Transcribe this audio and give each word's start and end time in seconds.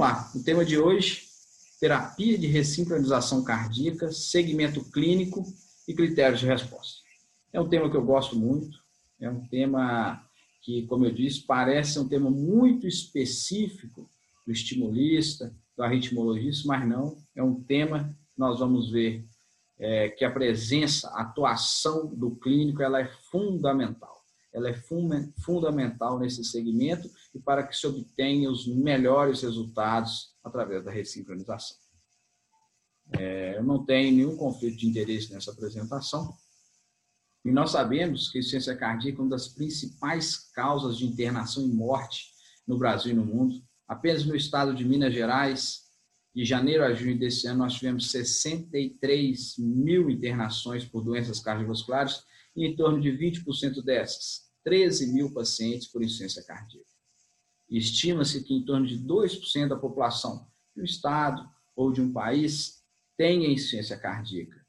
vamos 0.00 0.14
lá. 0.14 0.30
O 0.34 0.42
tema 0.42 0.64
de 0.64 0.78
hoje, 0.78 1.26
terapia 1.78 2.38
de 2.38 2.46
ressincronização 2.46 3.44
cardíaca, 3.44 4.10
segmento 4.10 4.82
clínico 4.90 5.44
e 5.86 5.92
critérios 5.92 6.40
de 6.40 6.46
resposta. 6.46 7.00
É 7.52 7.60
um 7.60 7.68
tema 7.68 7.90
que 7.90 7.96
eu 7.96 8.04
gosto 8.04 8.34
muito, 8.34 8.78
é 9.20 9.28
um 9.28 9.46
tema 9.48 10.26
que, 10.62 10.86
como 10.86 11.04
eu 11.04 11.12
disse, 11.12 11.42
parece 11.42 11.98
um 11.98 12.08
tema 12.08 12.30
muito 12.30 12.86
específico 12.86 14.08
do 14.46 14.52
estimulista, 14.52 15.54
do 15.76 15.82
arritmologista, 15.82 16.66
mas 16.66 16.88
não, 16.88 17.18
é 17.36 17.42
um 17.42 17.62
tema 17.62 18.16
que 18.32 18.40
nós 18.40 18.58
vamos 18.58 18.90
ver 18.90 19.26
é, 19.78 20.08
que 20.08 20.24
a 20.24 20.30
presença, 20.30 21.08
a 21.10 21.22
atuação 21.22 22.06
do 22.06 22.30
clínico, 22.36 22.82
ela 22.82 23.00
é 23.00 23.10
fundamental. 23.30 24.19
Ela 24.52 24.70
é 24.70 24.74
fun 24.74 25.08
fundamental 25.44 26.18
nesse 26.18 26.44
segmento 26.44 27.08
e 27.34 27.38
para 27.38 27.66
que 27.66 27.76
se 27.76 27.86
obtenha 27.86 28.50
os 28.50 28.66
melhores 28.66 29.42
resultados 29.42 30.34
através 30.42 30.84
da 30.84 30.90
ressincronização. 30.90 31.76
É, 33.12 33.56
eu 33.56 33.64
não 33.64 33.84
tenho 33.84 34.16
nenhum 34.16 34.36
conflito 34.36 34.76
de 34.76 34.88
interesse 34.88 35.32
nessa 35.32 35.50
apresentação. 35.50 36.34
E 37.44 37.50
nós 37.50 37.70
sabemos 37.70 38.28
que 38.28 38.38
a 38.38 38.40
insuficiência 38.40 38.76
cardíaca 38.76 39.18
é 39.18 39.22
uma 39.22 39.30
das 39.30 39.48
principais 39.48 40.50
causas 40.52 40.98
de 40.98 41.06
internação 41.06 41.64
e 41.64 41.68
morte 41.68 42.26
no 42.66 42.78
Brasil 42.78 43.12
e 43.12 43.14
no 43.16 43.24
mundo. 43.24 43.62
Apenas 43.88 44.24
no 44.24 44.36
estado 44.36 44.74
de 44.74 44.84
Minas 44.84 45.12
Gerais, 45.12 45.90
de 46.34 46.44
janeiro 46.44 46.84
a 46.84 46.94
junho 46.94 47.18
desse 47.18 47.46
ano, 47.48 47.60
nós 47.60 47.74
tivemos 47.74 48.10
63 48.10 49.56
mil 49.58 50.10
internações 50.10 50.84
por 50.84 51.02
doenças 51.02 51.40
cardiovasculares 51.40 52.22
em 52.56 52.74
torno 52.74 53.00
de 53.00 53.10
20% 53.10 53.82
dessas, 53.82 54.50
13 54.64 55.12
mil 55.12 55.32
pacientes 55.32 55.88
por 55.88 56.02
insuficiência 56.02 56.42
cardíaca. 56.44 56.88
Estima-se 57.68 58.42
que 58.42 58.54
em 58.54 58.64
torno 58.64 58.86
de 58.86 58.98
2% 58.98 59.68
da 59.68 59.76
população 59.76 60.46
de 60.74 60.82
um 60.82 60.84
estado 60.84 61.48
ou 61.76 61.92
de 61.92 62.00
um 62.00 62.12
país 62.12 62.82
tenha 63.16 63.48
insuficiência 63.48 63.96
cardíaca. 63.96 64.60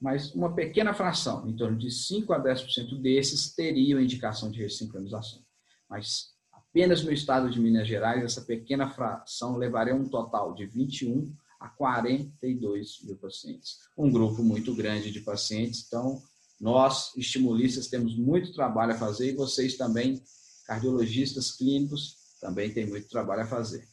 Mas 0.00 0.34
uma 0.34 0.54
pequena 0.54 0.92
fração, 0.92 1.48
em 1.48 1.56
torno 1.56 1.78
de 1.78 1.90
5 1.90 2.32
a 2.32 2.42
10% 2.42 3.00
desses, 3.00 3.54
teriam 3.54 4.00
indicação 4.00 4.50
de 4.50 4.60
ressincronização. 4.60 5.42
Mas 5.88 6.32
Apenas 6.72 7.04
no 7.04 7.12
estado 7.12 7.50
de 7.50 7.60
Minas 7.60 7.86
Gerais, 7.86 8.24
essa 8.24 8.40
pequena 8.40 8.88
fração 8.88 9.58
levaria 9.58 9.94
um 9.94 10.08
total 10.08 10.54
de 10.54 10.64
21 10.64 11.30
a 11.60 11.68
42 11.68 13.02
mil 13.04 13.16
pacientes. 13.16 13.80
Um 13.96 14.10
grupo 14.10 14.42
muito 14.42 14.74
grande 14.74 15.10
de 15.10 15.20
pacientes. 15.20 15.84
Então, 15.86 16.22
nós, 16.62 17.12
estimulistas, 17.16 17.88
temos 17.88 18.16
muito 18.16 18.54
trabalho 18.54 18.92
a 18.92 18.98
fazer 18.98 19.32
e 19.32 19.36
vocês 19.36 19.76
também, 19.76 20.22
cardiologistas 20.66 21.52
clínicos, 21.52 22.16
também 22.40 22.72
têm 22.72 22.86
muito 22.86 23.08
trabalho 23.08 23.42
a 23.42 23.46
fazer. 23.46 23.86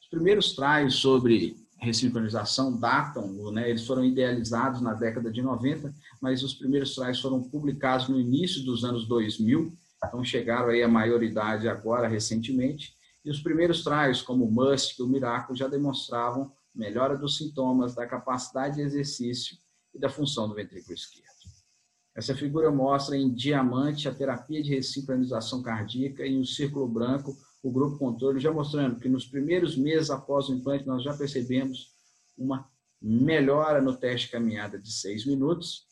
Os 0.00 0.08
primeiros 0.08 0.54
trials 0.54 0.94
sobre 0.94 1.56
ressincronização 1.78 2.78
datam, 2.78 3.52
né, 3.52 3.68
eles 3.68 3.86
foram 3.86 4.04
idealizados 4.04 4.80
na 4.80 4.94
década 4.94 5.30
de 5.30 5.42
90, 5.42 5.94
mas 6.22 6.42
os 6.42 6.54
primeiros 6.54 6.94
trials 6.94 7.20
foram 7.20 7.42
publicados 7.42 8.08
no 8.08 8.18
início 8.18 8.64
dos 8.64 8.84
anos 8.84 9.06
2000 9.06 9.76
então 10.04 10.22
chegaram 10.24 10.68
aí 10.68 10.82
a 10.82 10.88
maioridade 10.88 11.68
agora 11.68 12.08
recentemente, 12.08 12.94
e 13.24 13.30
os 13.30 13.40
primeiros 13.40 13.82
trials, 13.82 14.22
como 14.22 14.44
o 14.44 14.52
MUST 14.52 14.98
e 14.98 15.02
o 15.02 15.08
Miracle, 15.08 15.56
já 15.56 15.66
demonstravam 15.66 16.52
melhora 16.74 17.16
dos 17.16 17.36
sintomas, 17.38 17.94
da 17.94 18.06
capacidade 18.06 18.76
de 18.76 18.82
exercício 18.82 19.56
e 19.94 19.98
da 19.98 20.08
função 20.08 20.48
do 20.48 20.54
ventrículo 20.54 20.94
esquerdo. 20.94 21.35
Essa 22.16 22.34
figura 22.34 22.72
mostra 22.72 23.14
em 23.14 23.30
diamante 23.30 24.08
a 24.08 24.14
terapia 24.14 24.62
de 24.62 24.74
ressincronização 24.74 25.62
cardíaca 25.62 26.24
e 26.24 26.34
no 26.34 26.46
círculo 26.46 26.88
branco 26.88 27.36
o 27.62 27.70
grupo 27.70 27.98
controle, 27.98 28.40
já 28.40 28.50
mostrando 28.50 28.98
que 28.98 29.08
nos 29.08 29.26
primeiros 29.26 29.76
meses 29.76 30.08
após 30.08 30.48
o 30.48 30.54
implante 30.54 30.86
nós 30.86 31.02
já 31.02 31.14
percebemos 31.14 31.92
uma 32.38 32.66
melhora 33.02 33.82
no 33.82 33.94
teste 33.94 34.26
de 34.26 34.32
caminhada 34.32 34.78
de 34.78 34.90
6 34.90 35.26
minutos 35.26 35.84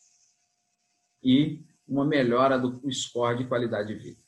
e 1.23 1.63
uma 1.87 2.03
melhora 2.03 2.57
do 2.57 2.81
score 2.91 3.37
de 3.37 3.47
qualidade 3.47 3.93
de 3.93 3.99
vida. 3.99 4.19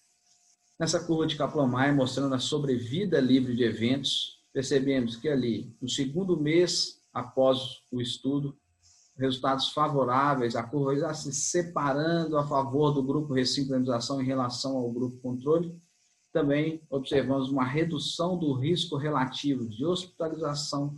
Nessa 0.80 1.03
curva 1.03 1.25
de 1.25 1.36
Kaplan-Meier, 1.36 1.96
mostrando 1.96 2.36
a 2.36 2.40
sobrevida 2.40 3.19
livre 3.19 3.56
de 3.56 3.63
eventos, 3.63 4.44
percebemos 4.53 5.16
que 5.16 5.28
ali, 5.28 5.75
no 5.81 5.90
segundo 5.90 6.40
mês 6.40 7.02
após 7.12 7.81
o 7.91 8.00
estudo, 8.00 8.56
resultados 9.17 9.69
favoráveis, 9.69 10.55
a 10.55 10.63
curva 10.63 10.95
já 10.95 11.13
se 11.13 11.33
separando 11.33 12.38
a 12.38 12.45
favor 12.45 12.91
do 12.91 13.01
grupo 13.01 13.33
ressincronização 13.33 14.22
em 14.22 14.25
relação 14.25 14.78
ao 14.78 14.91
grupo 14.91 15.17
controle. 15.17 15.75
Também 16.31 16.81
observamos 16.89 17.50
uma 17.50 17.66
redução 17.66 18.38
do 18.38 18.53
risco 18.53 18.95
relativo 18.95 19.67
de 19.67 19.83
hospitalização 19.85 20.97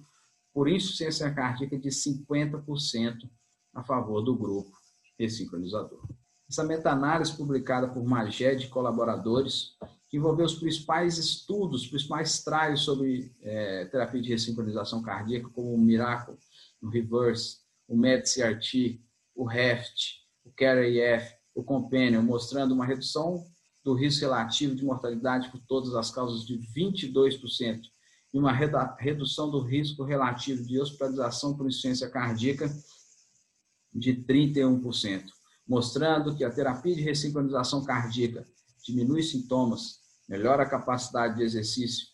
por 0.53 0.67
insuficiência 0.67 1.33
cardíaca 1.33 1.77
de 1.77 1.89
50% 1.89 3.29
a 3.73 3.83
favor 3.83 4.21
do 4.21 4.35
grupo 4.35 4.71
ressincronizador. 5.17 6.01
Essa 6.49 6.63
meta-análise 6.63 7.37
publicada 7.37 7.87
por 7.87 8.03
Maged 8.03 8.65
e 8.65 8.69
colaboradores, 8.69 9.77
que 10.09 10.17
envolveu 10.17 10.45
os 10.45 10.55
principais 10.55 11.17
estudos, 11.17 11.83
os 11.83 11.87
principais 11.87 12.43
trials 12.43 12.81
sobre 12.81 13.31
é, 13.41 13.85
terapia 13.85 14.21
de 14.21 14.29
ressincronização 14.29 15.01
cardíaca, 15.03 15.47
como 15.49 15.73
o 15.73 15.77
Miracle, 15.77 16.35
o 16.81 16.89
Reverse, 16.89 17.59
o 17.89 17.97
MedCRT, 17.97 19.01
o 19.35 19.51
HEFT, 19.51 20.21
o 20.45 20.51
CARE-IF, 20.51 21.35
o 21.53 21.61
Companion, 21.61 22.21
mostrando 22.21 22.73
uma 22.73 22.85
redução 22.85 23.45
do 23.83 23.93
risco 23.93 24.21
relativo 24.21 24.73
de 24.73 24.85
mortalidade 24.85 25.49
por 25.49 25.59
todas 25.67 25.93
as 25.95 26.09
causas 26.09 26.45
de 26.45 26.57
22% 26.57 27.81
e 28.33 28.39
uma 28.39 28.53
redução 28.97 29.51
do 29.51 29.59
risco 29.59 30.03
relativo 30.03 30.63
de 30.63 30.79
hospitalização 30.79 31.57
por 31.57 31.67
insuficiência 31.67 32.09
cardíaca 32.09 32.71
de 33.93 34.13
31% 34.13 35.25
mostrando 35.69 36.35
que 36.35 36.43
a 36.43 36.49
terapia 36.49 36.95
de 36.95 37.03
ressincronização 37.03 37.85
cardíaca 37.85 38.43
diminui 38.83 39.21
sintomas, 39.21 39.99
melhora 40.27 40.63
a 40.63 40.69
capacidade 40.69 41.35
de 41.37 41.43
exercício, 41.43 42.07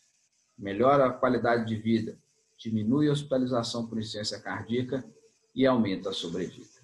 melhora 0.57 1.05
a 1.05 1.13
qualidade 1.13 1.65
de 1.65 1.77
vida, 1.77 2.19
diminui 2.57 3.07
a 3.07 3.13
hospitalização 3.13 3.87
por 3.87 3.97
insuficiência 3.97 4.41
cardíaca 4.41 5.05
e 5.55 5.65
aumenta 5.65 6.09
a 6.09 6.13
sobrevida. 6.13 6.75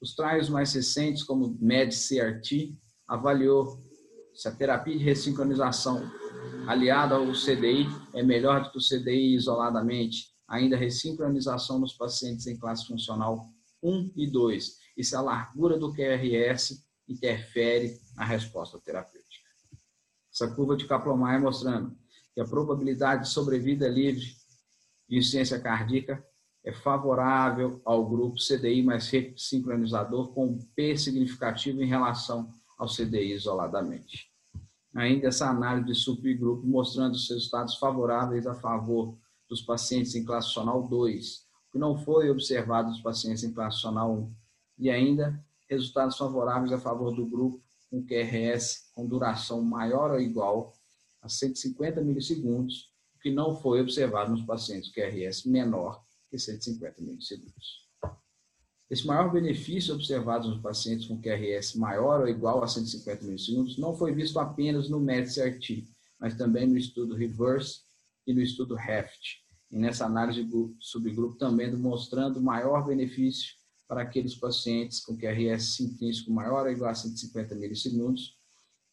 Os 0.00 0.14
trials 0.16 0.48
mais 0.48 0.72
recentes, 0.74 1.22
como 1.22 1.56
MedCRT, 1.60 2.76
avaliou 3.06 3.78
se 4.34 4.48
a 4.48 4.52
terapia 4.52 4.98
de 4.98 5.04
ressincronização 5.04 6.10
aliada 6.66 7.14
ao 7.14 7.32
CDI 7.32 7.86
é 8.12 8.22
melhor 8.22 8.64
do 8.64 8.70
que 8.72 8.78
o 8.78 8.80
CDI 8.80 9.34
isoladamente, 9.34 10.32
ainda 10.48 10.76
ressincronização 10.76 11.78
nos 11.78 11.92
pacientes 11.92 12.46
em 12.46 12.58
classe 12.58 12.86
funcional 12.86 13.48
1 13.82 14.12
e 14.16 14.26
2, 14.26 14.78
e 14.96 15.04
se 15.04 15.14
a 15.14 15.20
largura 15.20 15.78
do 15.78 15.92
QRS 15.92 16.84
interfere 17.08 18.00
na 18.16 18.24
resposta 18.24 18.80
terapêutica. 18.80 19.48
Essa 20.32 20.48
curva 20.54 20.76
de 20.76 20.86
Kaplan-Meier 20.86 21.40
mostrando 21.40 21.96
que 22.34 22.40
a 22.40 22.44
probabilidade 22.44 23.24
de 23.24 23.28
sobrevida 23.28 23.86
livre 23.88 24.24
de 25.08 25.18
insuficiência 25.18 25.60
cardíaca 25.60 26.24
é 26.64 26.72
favorável 26.72 27.80
ao 27.84 28.08
grupo 28.08 28.36
CDI 28.36 28.82
mais 28.82 29.10
sincronizador 29.36 30.28
com 30.32 30.58
P 30.76 30.96
significativo 30.96 31.82
em 31.82 31.86
relação 31.86 32.52
ao 32.78 32.86
CDI 32.86 33.32
isoladamente. 33.32 34.30
Ainda 34.94 35.28
essa 35.28 35.48
análise 35.48 35.86
de 35.86 35.94
subgrupo 35.94 36.66
mostrando 36.66 37.14
os 37.14 37.28
resultados 37.28 37.76
favoráveis 37.76 38.46
a 38.46 38.54
favor 38.54 39.16
dos 39.48 39.62
pacientes 39.62 40.14
em 40.14 40.24
classe 40.24 40.48
funcional 40.48 40.86
2, 40.86 41.46
que 41.72 41.78
não 41.78 41.96
foi 41.96 42.30
observado 42.30 42.90
nos 42.90 43.00
pacientes 43.00 43.42
em 43.42 43.52
classe 43.52 43.76
funcional 43.76 44.12
1 44.12 44.34
e 44.78 44.90
ainda 44.90 45.42
resultados 45.68 46.16
favoráveis 46.16 46.72
a 46.72 46.78
favor 46.78 47.14
do 47.14 47.26
grupo 47.26 47.60
com 47.90 48.04
QRS 48.04 48.90
com 48.94 49.06
duração 49.06 49.62
maior 49.62 50.10
ou 50.10 50.20
igual 50.20 50.74
a 51.20 51.28
150 51.28 52.00
milissegundos, 52.02 52.90
que 53.20 53.30
não 53.30 53.54
foi 53.54 53.80
observado 53.80 54.30
nos 54.30 54.42
pacientes 54.42 54.90
QRS 54.90 55.46
menor 55.46 56.02
que 56.32 56.38
150 56.38 57.02
milissegundos. 57.02 57.86
Esse 58.88 59.06
maior 59.06 59.30
benefício 59.30 59.94
observado 59.94 60.48
nos 60.48 60.62
pacientes 60.62 61.06
com 61.06 61.20
QRS 61.20 61.76
maior 61.76 62.22
ou 62.22 62.28
igual 62.28 62.64
a 62.64 62.68
150 62.68 63.24
milissegundos 63.26 63.76
não 63.76 63.94
foi 63.94 64.14
visto 64.14 64.38
apenas 64.38 64.88
no 64.88 64.98
METS-RT, 64.98 65.84
mas 66.18 66.34
também 66.34 66.66
no 66.66 66.78
estudo 66.78 67.14
REVERSE 67.14 67.80
e 68.26 68.32
no 68.32 68.40
estudo 68.40 68.78
HEFT, 68.78 69.42
e 69.70 69.78
nessa 69.78 70.06
análise 70.06 70.42
do 70.42 70.74
subgrupo 70.80 71.36
também 71.36 71.70
demonstrando 71.70 72.40
maior 72.40 72.86
benefício 72.86 73.54
para 73.86 74.02
aqueles 74.02 74.34
pacientes 74.34 75.00
com 75.00 75.16
QRS 75.16 75.80
intrínseco 75.80 76.32
maior 76.32 76.64
ou 76.64 76.72
igual 76.72 76.90
a 76.90 76.94
150 76.94 77.54
milissegundos, 77.56 78.38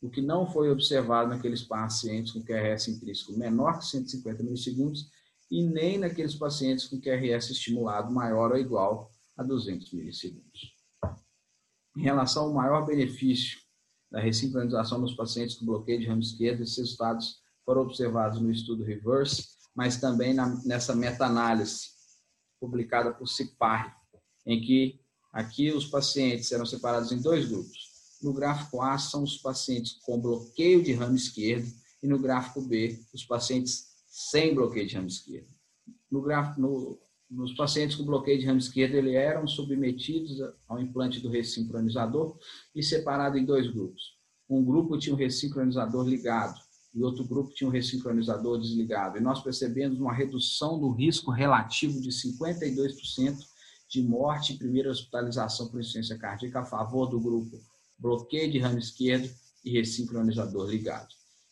o 0.01 0.09
que 0.09 0.21
não 0.21 0.45
foi 0.45 0.69
observado 0.69 1.29
naqueles 1.29 1.61
pacientes 1.61 2.33
com 2.33 2.43
QRS 2.43 2.89
intrínseco 2.89 3.37
menor 3.37 3.79
que 3.79 3.85
150 3.85 4.43
milissegundos 4.43 5.09
e 5.49 5.63
nem 5.63 5.97
naqueles 5.97 6.35
pacientes 6.35 6.87
com 6.87 6.99
QRS 6.99 7.51
estimulado 7.51 8.13
maior 8.13 8.51
ou 8.51 8.57
igual 8.57 9.11
a 9.35 9.43
200 9.43 9.91
milissegundos. 9.93 10.75
Em 11.97 12.01
relação 12.01 12.45
ao 12.45 12.53
maior 12.53 12.85
benefício 12.85 13.59
da 14.11 14.19
ressincronização 14.19 14.99
nos 14.99 15.15
pacientes 15.15 15.55
com 15.55 15.65
bloqueio 15.65 15.99
de 15.99 16.07
ramo 16.07 16.21
esquerdo, 16.21 16.61
esses 16.61 16.77
resultados 16.77 17.41
foram 17.65 17.81
observados 17.81 18.39
no 18.39 18.51
estudo 18.51 18.83
REVERSE, 18.83 19.47
mas 19.75 19.97
também 19.97 20.33
na, 20.33 20.47
nessa 20.65 20.95
meta-análise 20.95 21.89
publicada 22.59 23.13
por 23.13 23.27
CIPAR, 23.27 23.95
em 24.45 24.61
que 24.61 24.99
aqui 25.31 25.71
os 25.71 25.85
pacientes 25.85 26.51
eram 26.51 26.65
separados 26.65 27.11
em 27.11 27.21
dois 27.21 27.47
grupos. 27.47 27.89
No 28.21 28.33
gráfico 28.33 28.81
A 28.81 28.97
são 28.97 29.23
os 29.23 29.37
pacientes 29.37 29.93
com 30.01 30.19
bloqueio 30.19 30.83
de 30.83 30.93
ramo 30.93 31.15
esquerdo 31.15 31.71
e 32.03 32.07
no 32.07 32.19
gráfico 32.19 32.61
B 32.61 32.99
os 33.13 33.23
pacientes 33.23 33.88
sem 34.19 34.53
bloqueio 34.53 34.85
de 34.85 34.95
ramo 34.95 35.07
esquerdo. 35.07 35.47
No 36.11 36.21
gráfico, 36.21 36.59
no, 36.59 36.99
nos 37.31 37.53
pacientes 37.53 37.95
com 37.95 38.03
bloqueio 38.03 38.37
de 38.37 38.45
ramo 38.45 38.59
esquerdo, 38.59 38.95
eles 38.95 39.13
eram 39.13 39.47
submetidos 39.47 40.41
ao 40.67 40.77
implante 40.77 41.21
do 41.21 41.29
ressincronizador 41.29 42.37
e 42.75 42.83
separados 42.83 43.39
em 43.39 43.45
dois 43.45 43.71
grupos. 43.71 44.17
Um 44.49 44.61
grupo 44.65 44.97
tinha 44.97 45.15
um 45.15 45.17
ressincronizador 45.17 46.05
ligado 46.05 46.59
e 46.93 47.01
outro 47.01 47.23
grupo 47.23 47.53
tinha 47.53 47.69
um 47.69 47.71
ressincronizador 47.71 48.59
desligado. 48.59 49.17
E 49.17 49.21
nós 49.21 49.41
percebemos 49.41 49.97
uma 50.01 50.13
redução 50.13 50.77
do 50.77 50.91
risco 50.91 51.31
relativo 51.31 52.01
de 52.01 52.09
52% 52.09 53.37
de 53.89 54.03
morte 54.03 54.51
e 54.53 54.57
primeira 54.57 54.91
hospitalização 54.91 55.69
por 55.69 55.79
insuficiência 55.79 56.17
cardíaca 56.17 56.59
a 56.59 56.65
favor 56.65 57.07
do 57.07 57.21
grupo 57.21 57.57
bloqueio 57.97 58.51
de 58.51 58.59
ramo 58.59 58.79
esquerdo 58.79 59.29
e 59.63 59.71
ressincronizador 59.71 60.69
ligado. 60.69 61.07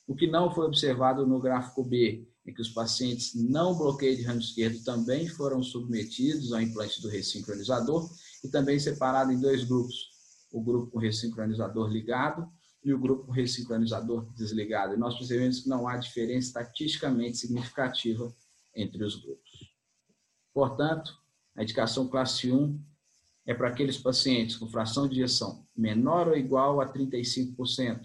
O 0.06 0.16
que 0.16 0.28
não 0.28 0.54
foi 0.54 0.66
observado 0.66 1.26
no 1.26 1.40
gráfico 1.40 1.82
B 1.82 2.28
em 2.48 2.54
que 2.54 2.62
os 2.62 2.70
pacientes 2.70 3.36
não 3.36 3.78
bloqueio 3.78 4.16
de 4.16 4.24
ramo 4.24 4.40
esquerdo 4.40 4.82
também 4.84 5.28
foram 5.28 5.62
submetidos 5.62 6.54
ao 6.54 6.62
implante 6.62 7.02
do 7.02 7.10
ressincronizador 7.10 8.10
e 8.42 8.48
também 8.48 8.80
separado 8.80 9.34
em 9.34 9.40
dois 9.40 9.66
grupos, 9.66 10.12
o 10.52 10.62
grupo 10.62 10.90
com 10.90 10.98
ressincronizador 10.98 11.90
ligado 11.90 12.50
e 12.82 12.94
o 12.94 13.00
grupo 13.00 13.26
com 13.26 13.32
ressincronizador 13.34 14.32
desligado. 14.34 14.94
E 14.94 14.98
nós 14.98 15.18
percebemos 15.18 15.60
que 15.60 15.68
não 15.68 15.88
há 15.90 15.98
diferença 15.98 16.48
estatisticamente 16.48 17.38
significativa 17.38 18.34
entre 18.74 19.04
os 19.04 19.18
grupos. 19.18 19.76
Portanto, 20.54 21.14
a 21.54 21.64
indicação 21.64 22.08
classe 22.08 22.50
1 22.50 22.80
é 23.46 23.54
para 23.54 23.68
aqueles 23.68 23.98
pacientes 23.98 24.56
com 24.56 24.70
fração 24.70 25.08
de 25.08 25.20
ejeção 25.20 25.68
menor 25.76 26.30
ou 26.30 26.38
igual 26.38 26.80
a 26.80 26.92
35%, 26.92 28.02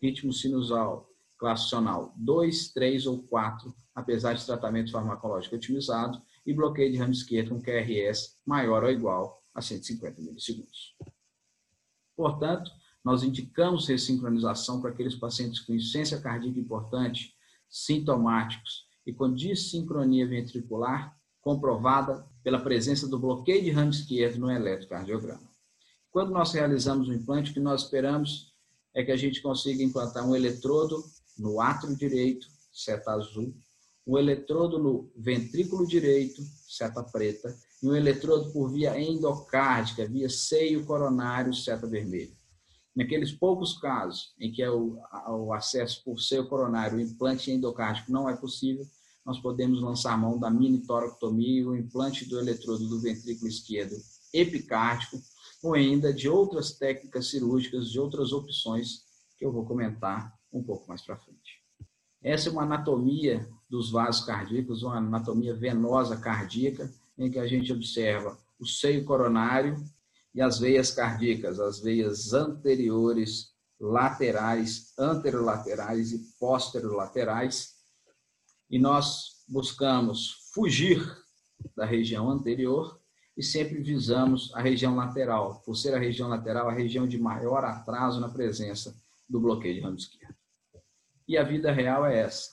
ritmo 0.00 0.32
sinusal, 0.32 1.11
classacional 1.42 2.14
2, 2.16 2.72
3 2.72 3.06
ou 3.06 3.20
4, 3.24 3.74
apesar 3.92 4.34
de 4.34 4.46
tratamento 4.46 4.92
farmacológico 4.92 5.56
otimizado, 5.56 6.22
e 6.46 6.54
bloqueio 6.54 6.92
de 6.92 6.98
ramo 6.98 7.12
esquerdo 7.12 7.50
com 7.50 7.60
QRS 7.60 8.38
maior 8.46 8.84
ou 8.84 8.90
igual 8.90 9.42
a 9.52 9.60
150 9.60 10.22
milissegundos. 10.22 10.94
Portanto, 12.16 12.70
nós 13.04 13.24
indicamos 13.24 13.88
ressincronização 13.88 14.80
para 14.80 14.90
aqueles 14.90 15.16
pacientes 15.16 15.58
com 15.58 15.74
insuficiência 15.74 16.20
cardíaca 16.20 16.60
importante, 16.60 17.34
sintomáticos 17.68 18.86
e 19.04 19.12
com 19.12 19.34
dissincronia 19.34 20.26
ventricular 20.28 21.16
comprovada 21.40 22.24
pela 22.44 22.60
presença 22.60 23.08
do 23.08 23.18
bloqueio 23.18 23.64
de 23.64 23.70
ramo 23.70 23.90
esquerdo 23.90 24.38
no 24.38 24.50
eletrocardiograma. 24.50 25.50
Quando 26.12 26.30
nós 26.30 26.52
realizamos 26.52 27.08
o 27.08 27.12
implante, 27.12 27.50
o 27.50 27.54
que 27.54 27.58
nós 27.58 27.82
esperamos 27.82 28.52
é 28.94 29.02
que 29.02 29.10
a 29.10 29.16
gente 29.16 29.42
consiga 29.42 29.82
implantar 29.82 30.24
um 30.24 30.36
eletrodo 30.36 31.02
no 31.38 31.60
átrio 31.60 31.96
direito, 31.96 32.46
seta 32.72 33.12
azul, 33.12 33.54
um 34.06 34.18
eletrodo 34.18 34.78
no 34.78 35.10
ventrículo 35.16 35.86
direito, 35.86 36.42
seta 36.68 37.02
preta, 37.02 37.56
e 37.82 37.88
um 37.88 37.94
eletrodo 37.94 38.52
por 38.52 38.70
via 38.70 39.00
endocárdica, 39.00 40.06
via 40.06 40.28
seio 40.28 40.84
coronário, 40.84 41.54
seta 41.54 41.86
vermelha. 41.86 42.32
Naqueles 42.94 43.32
poucos 43.32 43.78
casos 43.78 44.34
em 44.38 44.52
que 44.52 44.62
é 44.62 44.70
o, 44.70 44.98
o 45.28 45.52
acesso 45.52 46.02
por 46.04 46.20
seio 46.20 46.46
coronário, 46.48 46.98
o 46.98 47.00
implante 47.00 47.50
endocárdico 47.50 48.12
não 48.12 48.28
é 48.28 48.36
possível, 48.36 48.86
nós 49.24 49.38
podemos 49.38 49.80
lançar 49.80 50.18
mão 50.18 50.38
da 50.38 50.50
mini 50.50 50.80
toracotomia 50.80 51.60
e 51.60 51.66
o 51.66 51.76
implante 51.76 52.24
do 52.28 52.38
eletrodo 52.38 52.88
do 52.88 53.00
ventrículo 53.00 53.48
esquerdo 53.48 53.96
epicárdico, 54.32 55.20
ou 55.62 55.74
ainda 55.74 56.12
de 56.12 56.28
outras 56.28 56.72
técnicas 56.72 57.30
cirúrgicas, 57.30 57.90
de 57.90 58.00
outras 58.00 58.32
opções 58.32 59.04
que 59.38 59.44
eu 59.44 59.52
vou 59.52 59.64
comentar 59.64 60.36
um 60.52 60.62
pouco 60.62 60.88
mais 60.88 61.02
para 61.02 61.16
frente. 61.16 61.62
Essa 62.22 62.48
é 62.48 62.52
uma 62.52 62.62
anatomia 62.62 63.48
dos 63.68 63.90
vasos 63.90 64.24
cardíacos, 64.24 64.82
uma 64.82 64.96
anatomia 64.96 65.54
venosa 65.54 66.16
cardíaca, 66.16 66.92
em 67.18 67.30
que 67.30 67.38
a 67.38 67.46
gente 67.46 67.72
observa 67.72 68.38
o 68.58 68.66
seio 68.66 69.04
coronário 69.04 69.76
e 70.34 70.40
as 70.40 70.58
veias 70.58 70.90
cardíacas, 70.92 71.58
as 71.58 71.80
veias 71.80 72.32
anteriores, 72.32 73.52
laterais, 73.80 74.92
anterolaterais 74.98 76.12
e 76.12 76.18
posterolaterais. 76.38 77.74
E 78.70 78.78
nós 78.78 79.42
buscamos 79.48 80.48
fugir 80.54 81.00
da 81.76 81.84
região 81.84 82.30
anterior 82.30 83.00
e 83.36 83.42
sempre 83.42 83.82
visamos 83.82 84.52
a 84.54 84.60
região 84.60 84.94
lateral, 84.94 85.60
por 85.64 85.74
ser 85.74 85.94
a 85.94 85.98
região 85.98 86.28
lateral 86.28 86.68
a 86.68 86.72
região 86.72 87.06
de 87.06 87.18
maior 87.18 87.64
atraso 87.64 88.20
na 88.20 88.28
presença 88.28 88.94
do 89.28 89.40
bloqueio 89.40 89.74
de 89.74 89.80
ramo 89.80 89.96
esquerdo. 89.96 90.21
E 91.26 91.36
a 91.36 91.42
vida 91.42 91.72
real 91.72 92.06
é 92.06 92.18
essa. 92.18 92.50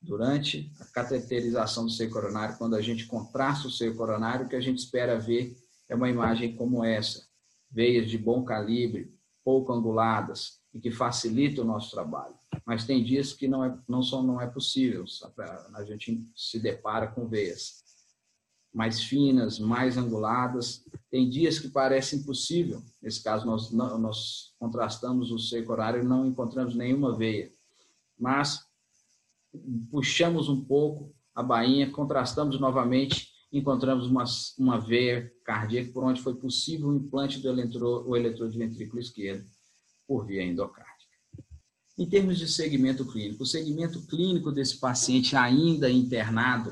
Durante 0.00 0.70
a 0.80 0.84
cateterização 0.84 1.84
do 1.84 1.90
seio 1.90 2.10
coronário, 2.10 2.56
quando 2.58 2.76
a 2.76 2.82
gente 2.82 3.06
contrasta 3.06 3.68
o 3.68 3.70
seio 3.70 3.96
coronário, 3.96 4.46
o 4.46 4.48
que 4.48 4.56
a 4.56 4.60
gente 4.60 4.78
espera 4.78 5.18
ver 5.18 5.56
é 5.88 5.94
uma 5.94 6.08
imagem 6.08 6.54
como 6.54 6.84
essa: 6.84 7.26
veias 7.70 8.08
de 8.08 8.18
bom 8.18 8.44
calibre, 8.44 9.14
pouco 9.44 9.72
anguladas 9.72 10.60
e 10.72 10.80
que 10.80 10.90
facilita 10.90 11.62
o 11.62 11.64
nosso 11.64 11.90
trabalho. 11.90 12.34
Mas 12.64 12.84
tem 12.84 13.02
dias 13.02 13.32
que 13.32 13.48
não 13.48 13.64
é, 13.64 13.78
não 13.88 14.02
só 14.02 14.22
não 14.22 14.40
é 14.40 14.46
possível, 14.46 15.04
a 15.74 15.84
gente 15.84 16.24
se 16.34 16.58
depara 16.58 17.06
com 17.06 17.26
veias 17.26 17.84
mais 18.76 19.02
finas, 19.02 19.58
mais 19.58 19.96
anguladas. 19.96 20.84
Tem 21.10 21.30
dias 21.30 21.58
que 21.58 21.68
parece 21.68 22.16
impossível. 22.16 22.82
Nesse 23.00 23.22
caso, 23.22 23.46
nós, 23.46 23.70
nós 23.70 24.52
contrastamos 24.58 25.30
o 25.30 25.38
seio 25.38 25.64
coronário 25.64 26.02
e 26.02 26.06
não 26.06 26.26
encontramos 26.26 26.74
nenhuma 26.74 27.16
veia 27.16 27.55
mas 28.18 28.60
puxamos 29.90 30.48
um 30.48 30.64
pouco 30.64 31.14
a 31.34 31.42
bainha, 31.42 31.90
contrastamos 31.90 32.58
novamente, 32.58 33.28
encontramos 33.52 34.06
uma, 34.06 34.24
uma 34.58 34.80
veia 34.80 35.30
cardíaca 35.44 35.92
por 35.92 36.04
onde 36.04 36.20
foi 36.20 36.34
possível 36.34 36.88
o 36.88 36.96
implante 36.96 37.40
do 37.40 37.48
eletrodo, 37.48 38.08
o 38.08 38.16
eletrodo 38.16 38.56
ventrículo 38.56 39.00
esquerdo 39.00 39.44
por 40.06 40.26
via 40.26 40.42
endocárdica. 40.42 40.94
Em 41.98 42.08
termos 42.08 42.38
de 42.38 42.48
segmento 42.48 43.04
clínico, 43.06 43.42
o 43.42 43.46
segmento 43.46 44.06
clínico 44.06 44.52
desse 44.52 44.78
paciente 44.78 45.36
ainda 45.36 45.90
internado, 45.90 46.70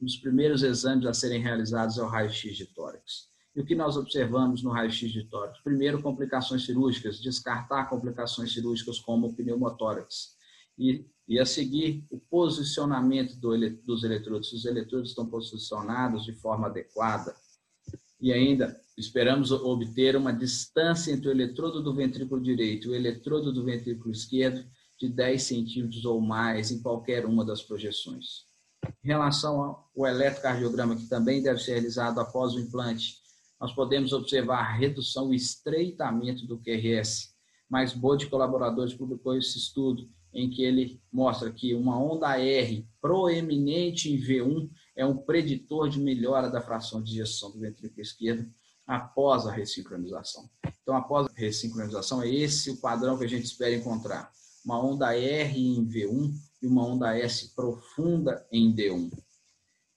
um 0.00 0.04
dos 0.04 0.16
primeiros 0.16 0.62
exames 0.62 1.06
a 1.06 1.14
serem 1.14 1.40
realizados 1.40 1.98
é 1.98 2.02
o 2.02 2.06
raio-x 2.08 2.56
de 2.56 2.66
tórax. 2.66 3.28
E 3.54 3.60
o 3.60 3.64
que 3.64 3.74
nós 3.74 3.96
observamos 3.96 4.62
no 4.62 4.70
raio-x 4.70 5.10
de 5.10 5.24
tórax? 5.24 5.58
Primeiro, 5.60 6.02
complicações 6.02 6.66
cirúrgicas, 6.66 7.20
descartar 7.20 7.88
complicações 7.88 8.52
cirúrgicas 8.52 8.98
como 8.98 9.34
pneumotórax 9.34 10.35
e, 10.78 11.04
e 11.28 11.38
a 11.38 11.46
seguir 11.46 12.04
o 12.10 12.18
posicionamento 12.18 13.36
do, 13.36 13.52
dos 13.84 14.04
eletrodos. 14.04 14.50
Se 14.50 14.56
os 14.56 14.64
eletrodos 14.64 15.10
estão 15.10 15.26
posicionados 15.26 16.24
de 16.24 16.32
forma 16.32 16.66
adequada. 16.66 17.34
E 18.20 18.32
ainda 18.32 18.80
esperamos 18.96 19.50
obter 19.50 20.16
uma 20.16 20.32
distância 20.32 21.12
entre 21.12 21.28
o 21.28 21.30
eletrodo 21.30 21.82
do 21.82 21.94
ventrículo 21.94 22.40
direito 22.40 22.88
e 22.88 22.90
o 22.90 22.94
eletrodo 22.94 23.52
do 23.52 23.64
ventrículo 23.64 24.10
esquerdo 24.10 24.64
de 24.98 25.08
10 25.08 25.42
centímetros 25.42 26.04
ou 26.06 26.20
mais 26.20 26.70
em 26.70 26.80
qualquer 26.80 27.26
uma 27.26 27.44
das 27.44 27.62
projeções. 27.62 28.46
Em 29.04 29.08
relação 29.08 29.60
ao 29.60 30.06
eletrocardiograma, 30.06 30.96
que 30.96 31.08
também 31.08 31.42
deve 31.42 31.60
ser 31.60 31.72
realizado 31.72 32.18
após 32.20 32.54
o 32.54 32.60
implante, 32.60 33.16
nós 33.60 33.74
podemos 33.74 34.12
observar 34.12 34.60
a 34.60 34.72
redução, 34.72 35.28
o 35.28 35.34
estreitamento 35.34 36.46
do 36.46 36.58
QRS. 36.58 37.34
Mais 37.68 37.92
de 37.92 38.26
colaboradores 38.28 38.94
publicou 38.94 39.36
esse 39.36 39.58
estudo 39.58 40.08
em 40.36 40.50
que 40.50 40.62
ele 40.62 41.00
mostra 41.10 41.50
que 41.50 41.74
uma 41.74 41.98
onda 41.98 42.38
R 42.38 42.86
proeminente 43.00 44.12
em 44.12 44.20
V1 44.20 44.70
é 44.94 45.06
um 45.06 45.16
preditor 45.16 45.88
de 45.88 45.98
melhora 45.98 46.50
da 46.50 46.60
fração 46.60 47.02
de 47.02 47.14
ejeção 47.14 47.50
do 47.50 47.58
ventrículo 47.58 48.02
esquerdo 48.02 48.46
após 48.86 49.46
a 49.46 49.50
ressincronização. 49.50 50.48
Então, 50.82 50.94
após 50.94 51.26
a 51.26 51.32
ressincronização, 51.34 52.22
é 52.22 52.28
esse 52.28 52.70
o 52.70 52.76
padrão 52.76 53.16
que 53.16 53.24
a 53.24 53.28
gente 53.28 53.44
espera 53.44 53.74
encontrar. 53.74 54.30
Uma 54.62 54.78
onda 54.84 55.16
R 55.16 55.58
em 55.58 55.88
V1 55.88 56.34
e 56.60 56.66
uma 56.66 56.86
onda 56.86 57.16
S 57.16 57.54
profunda 57.54 58.46
em 58.52 58.74
D1. 58.74 59.10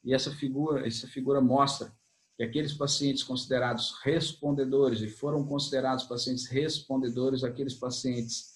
E 0.05 0.13
essa 0.13 0.31
figura, 0.31 0.88
essa 0.88 1.08
figura 1.08 1.41
mostra 1.41 1.93
que 2.38 2.43
aqueles 2.43 2.72
pacientes 2.72 3.24
considerados 3.24 3.93
respondedores, 4.03 5.01
e 5.01 5.10
foram 5.10 5.46
considerados 5.46 6.05
pacientes 6.05 6.46
respondedores, 6.48 7.43
aqueles 7.43 7.74
pacientes 7.74 8.53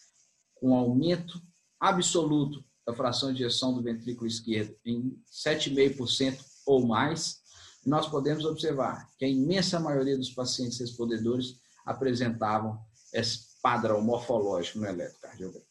com 0.56 0.74
aumento 0.74 1.42
absoluto 1.84 2.64
da 2.88 2.94
fração 2.94 3.34
de 3.34 3.44
ejeção 3.44 3.74
do 3.74 3.84
ventrículo 3.84 4.26
esquerdo 4.26 4.74
em 4.86 5.22
7,5% 5.30 6.40
ou 6.66 6.88
mais, 6.88 7.42
nós 7.86 8.08
podemos 8.08 8.46
observar 8.46 9.10
que 9.18 9.26
a 9.26 9.28
imensa 9.28 9.82
maioria 9.82 10.18
dos 10.18 10.30
pacientes 10.30 10.80
respondedores 10.80 11.60
apresentavam 11.86 12.80
esse 13.14 13.62
padrão 13.62 14.02
morfológico 14.02 14.80
no 14.80 14.86
eletrocardiograma. 14.86 15.66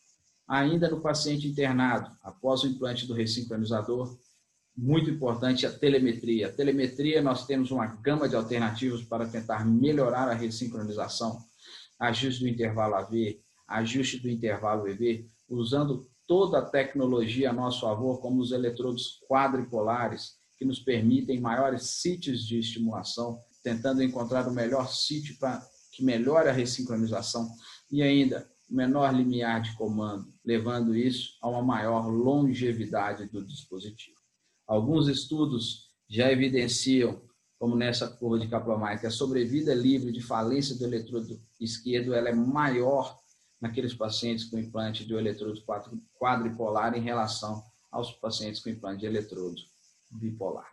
Ainda 0.47 0.91
no 0.91 1.01
paciente 1.01 1.49
internado, 1.49 2.15
após 2.23 2.63
o 2.63 2.67
implante 2.67 3.07
do 3.07 3.15
ressincronizador, 3.15 4.19
muito 4.77 5.09
importante 5.09 5.67
a 5.67 5.73
telemetria. 5.73 6.49
A 6.49 6.53
telemetria, 6.53 7.23
nós 7.23 7.47
temos 7.47 7.71
uma 7.71 7.87
gama 7.87 8.29
de 8.29 8.37
alternativas 8.37 9.03
para 9.03 9.27
tentar 9.27 9.65
melhorar 9.65 10.29
a 10.29 10.35
ressincronização, 10.35 11.43
ajuste 11.99 12.43
do 12.43 12.49
intervalo 12.49 12.97
AV, 12.97 13.41
ajuste 13.67 14.19
do 14.19 14.29
intervalo 14.29 14.87
EV, 14.87 15.27
usando 15.57 16.07
toda 16.27 16.59
a 16.59 16.65
tecnologia 16.65 17.51
a 17.51 17.53
nosso 17.53 17.81
favor, 17.81 18.21
como 18.21 18.41
os 18.41 18.53
eletrodos 18.53 19.21
quadripolares, 19.29 20.37
que 20.57 20.65
nos 20.65 20.79
permitem 20.79 21.41
maiores 21.41 21.83
sítios 22.01 22.47
de 22.47 22.59
estimulação, 22.59 23.41
tentando 23.63 24.03
encontrar 24.03 24.49
o 24.49 24.53
melhor 24.53 24.89
sítio 24.89 25.37
para 25.39 25.63
que 25.93 26.05
melhore 26.05 26.49
a 26.49 26.53
ressincronização 26.53 27.49
e 27.91 28.03
ainda 28.03 28.49
menor 28.71 29.15
limiar 29.15 29.61
de 29.61 29.77
comando, 29.77 30.33
levando 30.45 30.97
isso 30.97 31.37
a 31.43 31.49
uma 31.49 31.63
maior 31.63 32.09
longevidade 32.09 33.27
do 33.27 33.45
dispositivo. 33.45 34.17
Alguns 34.67 35.09
estudos 35.09 35.91
já 36.09 36.33
evidenciam, 36.33 37.21
como 37.59 37.77
nessa 37.77 38.09
curva 38.09 38.39
de 38.39 38.49
Kaplan-Meier, 38.49 39.01
que 39.01 39.07
a 39.07 39.11
sobrevida 39.11 39.75
livre 39.75 40.11
de 40.11 40.23
falência 40.23 40.75
do 40.77 40.85
eletrodo 40.85 41.39
esquerdo 41.61 42.15
ela 42.15 42.31
é 42.31 42.35
maior 42.35 43.19
naqueles 43.63 43.95
pacientes 43.95 44.45
com 44.45 44.59
implante 44.59 45.07
de 45.07 45.15
eletrodo 45.15 45.63
quadripolar 46.19 46.99
em 46.99 47.01
relação 47.01 47.65
aos 47.93 48.11
pacientes 48.11 48.61
com 48.61 48.69
implante 48.69 49.01
de 49.01 49.07
eletrodo 49.07 49.63
bipolar. 50.11 50.69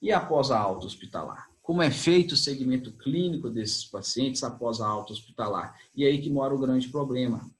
E 0.00 0.12
após 0.12 0.52
a 0.52 0.58
alta 0.58 0.86
hospitalar? 0.86 1.50
Como 1.60 1.82
é 1.82 1.90
feito 1.90 2.32
o 2.32 2.36
segmento 2.36 2.92
clínico 2.92 3.50
desses 3.50 3.84
pacientes 3.84 4.44
após 4.44 4.80
a 4.80 4.86
alta 4.86 5.12
hospitalar? 5.12 5.76
E 5.96 6.04
é 6.04 6.06
aí 6.06 6.22
que 6.22 6.30
mora 6.30 6.54
o 6.54 6.58
grande 6.58 6.88
problema. 6.88 7.50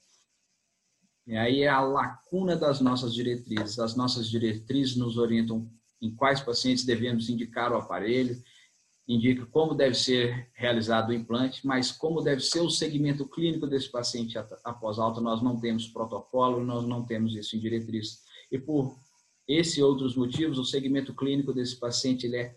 E 1.26 1.36
aí 1.36 1.62
é 1.62 1.68
a 1.68 1.80
lacuna 1.80 2.54
das 2.54 2.80
nossas 2.80 3.12
diretrizes. 3.12 3.80
As 3.80 3.96
nossas 3.96 4.28
diretrizes 4.28 4.94
nos 4.94 5.18
orientam 5.18 5.68
em 6.00 6.14
quais 6.14 6.40
pacientes 6.40 6.84
devemos 6.84 7.28
indicar 7.28 7.72
o 7.72 7.76
aparelho, 7.76 8.40
indica 9.08 9.46
como 9.46 9.74
deve 9.74 9.94
ser 9.94 10.50
realizado 10.54 11.10
o 11.10 11.12
implante, 11.14 11.66
mas 11.66 11.92
como 11.92 12.22
deve 12.22 12.40
ser 12.40 12.60
o 12.60 12.70
segmento 12.70 13.26
clínico 13.28 13.66
desse 13.66 13.90
paciente 13.90 14.36
após 14.64 14.98
alta, 14.98 15.20
nós 15.20 15.42
não 15.42 15.58
temos 15.60 15.86
protocolo, 15.86 16.64
nós 16.64 16.86
não 16.86 17.04
temos 17.04 17.34
isso 17.34 17.56
em 17.56 17.60
diretriz. 17.60 18.22
E 18.50 18.58
por 18.58 18.96
esse 19.46 19.78
e 19.78 19.82
outros 19.82 20.16
motivos, 20.16 20.58
o 20.58 20.64
segmento 20.64 21.14
clínico 21.14 21.52
desse 21.52 21.78
paciente 21.78 22.26
ele 22.26 22.36
é 22.36 22.56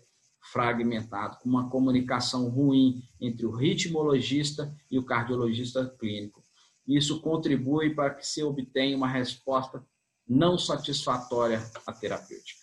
fragmentado, 0.52 1.38
com 1.38 1.48
uma 1.48 1.68
comunicação 1.68 2.48
ruim 2.48 3.02
entre 3.20 3.46
o 3.46 3.50
ritmologista 3.50 4.74
e 4.90 4.98
o 4.98 5.04
cardiologista 5.04 5.86
clínico. 6.00 6.42
Isso 6.86 7.20
contribui 7.20 7.94
para 7.94 8.14
que 8.14 8.26
se 8.26 8.42
obtenha 8.42 8.96
uma 8.96 9.06
resposta 9.06 9.84
não 10.26 10.58
satisfatória 10.58 11.62
à 11.86 11.92
terapêutica. 11.92 12.60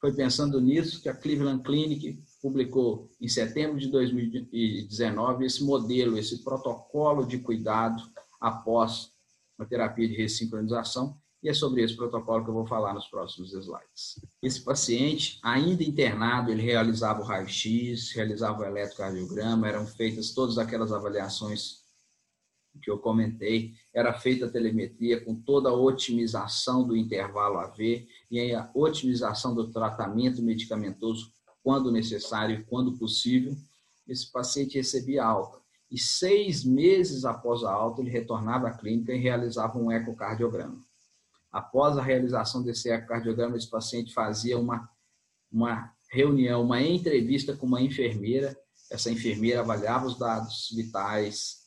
Foi 0.00 0.12
pensando 0.12 0.60
nisso 0.60 1.00
que 1.00 1.08
a 1.08 1.16
Cleveland 1.16 1.62
Clinic 1.62 2.22
publicou 2.46 3.10
em 3.20 3.26
setembro 3.26 3.76
de 3.76 3.88
2019 3.88 5.44
esse 5.44 5.64
modelo, 5.64 6.16
esse 6.16 6.44
protocolo 6.44 7.26
de 7.26 7.38
cuidado 7.38 8.00
após 8.40 9.10
a 9.58 9.64
terapia 9.64 10.06
de 10.06 10.14
ressincronização, 10.14 11.18
e 11.42 11.48
é 11.48 11.54
sobre 11.54 11.82
esse 11.82 11.96
protocolo 11.96 12.44
que 12.44 12.50
eu 12.50 12.54
vou 12.54 12.64
falar 12.64 12.94
nos 12.94 13.08
próximos 13.08 13.52
slides. 13.52 14.24
Esse 14.40 14.60
paciente, 14.60 15.40
ainda 15.42 15.82
internado, 15.82 16.52
ele 16.52 16.62
realizava 16.62 17.20
o 17.20 17.24
raio-x, 17.24 18.12
realizava 18.12 18.62
o 18.62 18.64
eletrocardiograma, 18.64 19.66
eram 19.66 19.84
feitas 19.84 20.30
todas 20.30 20.56
aquelas 20.56 20.92
avaliações 20.92 21.84
que 22.80 22.88
eu 22.88 22.98
comentei, 22.98 23.72
era 23.92 24.12
feita 24.12 24.46
a 24.46 24.50
telemetria 24.50 25.20
com 25.20 25.34
toda 25.34 25.68
a 25.68 25.74
otimização 25.74 26.86
do 26.86 26.96
intervalo 26.96 27.58
AV 27.58 28.06
e 28.30 28.54
a 28.54 28.70
otimização 28.72 29.52
do 29.52 29.72
tratamento 29.72 30.40
medicamentoso 30.40 31.34
quando 31.66 31.90
necessário 31.90 32.60
e 32.60 32.62
quando 32.62 32.96
possível. 32.96 33.56
Esse 34.06 34.30
paciente 34.30 34.76
recebia 34.76 35.24
alta. 35.24 35.58
E 35.90 35.98
seis 35.98 36.62
meses 36.62 37.24
após 37.24 37.64
a 37.64 37.72
alta, 37.72 38.00
ele 38.00 38.08
retornava 38.08 38.68
à 38.68 38.70
clínica 38.70 39.12
e 39.12 39.18
realizava 39.18 39.76
um 39.76 39.90
ecocardiograma. 39.90 40.80
Após 41.50 41.98
a 41.98 42.02
realização 42.02 42.62
desse 42.62 42.88
ecocardiograma, 42.88 43.56
esse 43.56 43.68
paciente 43.68 44.14
fazia 44.14 44.56
uma, 44.56 44.88
uma 45.50 45.92
reunião, 46.08 46.62
uma 46.62 46.80
entrevista 46.80 47.56
com 47.56 47.66
uma 47.66 47.82
enfermeira. 47.82 48.56
Essa 48.88 49.10
enfermeira 49.10 49.58
avaliava 49.58 50.06
os 50.06 50.16
dados 50.16 50.70
vitais, 50.72 51.64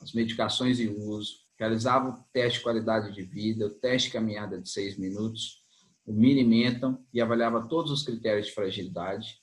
as 0.00 0.12
medicações 0.12 0.78
em 0.78 0.88
uso, 0.88 1.38
realizava 1.58 2.10
o 2.10 2.24
teste 2.32 2.58
de 2.58 2.62
qualidade 2.62 3.12
de 3.12 3.22
vida, 3.22 3.66
o 3.66 3.70
teste 3.70 4.06
de 4.06 4.12
caminhada 4.12 4.60
de 4.60 4.68
seis 4.68 4.96
minutos, 4.96 5.61
o 6.06 6.12
Minimentam 6.12 6.98
e 7.12 7.20
avaliava 7.20 7.66
todos 7.68 7.90
os 7.90 8.02
critérios 8.02 8.46
de 8.46 8.52
fragilidade. 8.52 9.38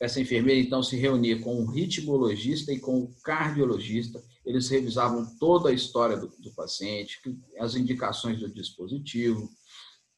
Essa 0.00 0.20
enfermeira, 0.20 0.60
então, 0.60 0.82
se 0.82 0.96
reunia 0.96 1.40
com 1.40 1.62
o 1.62 1.70
ritmologista 1.70 2.72
e 2.72 2.78
com 2.78 2.98
o 2.98 3.14
cardiologista. 3.22 4.22
Eles 4.44 4.68
revisavam 4.68 5.26
toda 5.38 5.70
a 5.70 5.72
história 5.72 6.16
do, 6.16 6.28
do 6.38 6.52
paciente, 6.54 7.20
as 7.58 7.74
indicações 7.74 8.38
do 8.40 8.52
dispositivo, 8.52 9.48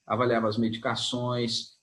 avaliava 0.06 0.48
as 0.48 0.58
medicações, 0.58 1.76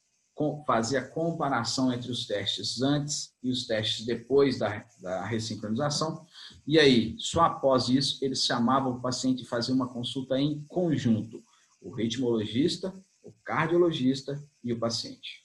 fazia 0.65 1.01
comparação 1.01 1.93
entre 1.93 2.11
os 2.11 2.25
testes 2.25 2.81
antes 2.81 3.33
e 3.41 3.49
os 3.49 3.67
testes 3.67 4.05
depois 4.05 4.57
da, 4.57 4.85
da 4.99 5.25
ressincronização. 5.25 6.25
E 6.65 6.79
aí, 6.79 7.15
só 7.19 7.41
após 7.41 7.87
isso, 7.87 8.23
eles 8.23 8.43
chamavam 8.43 8.93
o 8.93 9.01
paciente 9.01 9.43
e 9.43 9.47
faziam 9.47 9.75
uma 9.75 9.87
consulta 9.87 10.39
em 10.39 10.63
conjunto, 10.67 11.43
o 11.81 11.91
ritmologista, 11.91 12.93
o 13.23 13.31
cardiologista 13.43 14.43
e 14.63 14.73
o 14.73 14.79
paciente. 14.79 15.43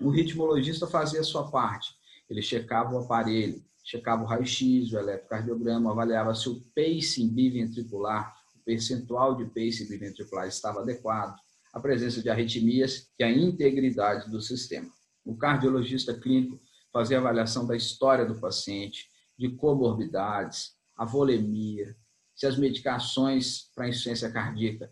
O 0.00 0.10
ritmologista 0.10 0.86
fazia 0.86 1.20
a 1.20 1.24
sua 1.24 1.50
parte, 1.50 1.92
ele 2.30 2.40
checava 2.40 2.94
o 2.94 2.98
aparelho, 2.98 3.64
checava 3.82 4.22
o 4.22 4.26
raio-x, 4.26 4.92
o 4.92 4.98
eletrocardiograma, 4.98 5.90
avaliava 5.90 6.34
se 6.34 6.48
o 6.48 6.60
pacing 6.74 7.28
biventricular, 7.28 8.36
o 8.54 8.60
percentual 8.60 9.34
de 9.34 9.46
pacing 9.46 9.88
biventricular 9.88 10.46
estava 10.46 10.80
adequado, 10.82 11.36
a 11.72 11.80
presença 11.80 12.22
de 12.22 12.30
arritmias 12.30 13.10
e 13.18 13.24
a 13.24 13.30
integridade 13.30 14.30
do 14.30 14.40
sistema. 14.40 14.90
O 15.24 15.36
cardiologista 15.36 16.14
clínico 16.14 16.60
fazia 16.92 17.18
avaliação 17.18 17.66
da 17.66 17.76
história 17.76 18.24
do 18.24 18.38
paciente, 18.38 19.08
de 19.36 19.50
comorbidades, 19.50 20.76
a 20.96 21.04
volemia, 21.04 21.96
se 22.34 22.46
as 22.46 22.56
medicações 22.56 23.70
para 23.74 23.88
insuficiência 23.88 24.30
cardíaca 24.30 24.90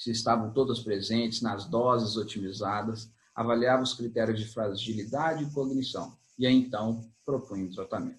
se 0.00 0.10
estavam 0.10 0.50
todas 0.50 0.80
presentes, 0.80 1.42
nas 1.42 1.66
doses 1.66 2.16
otimizadas, 2.16 3.12
avaliava 3.34 3.82
os 3.82 3.92
critérios 3.92 4.40
de 4.40 4.46
fragilidade 4.46 5.44
e 5.44 5.50
cognição 5.50 6.18
e 6.38 6.46
aí 6.46 6.54
então 6.54 7.06
propunha 7.22 7.66
o 7.66 7.70
tratamento. 7.70 8.18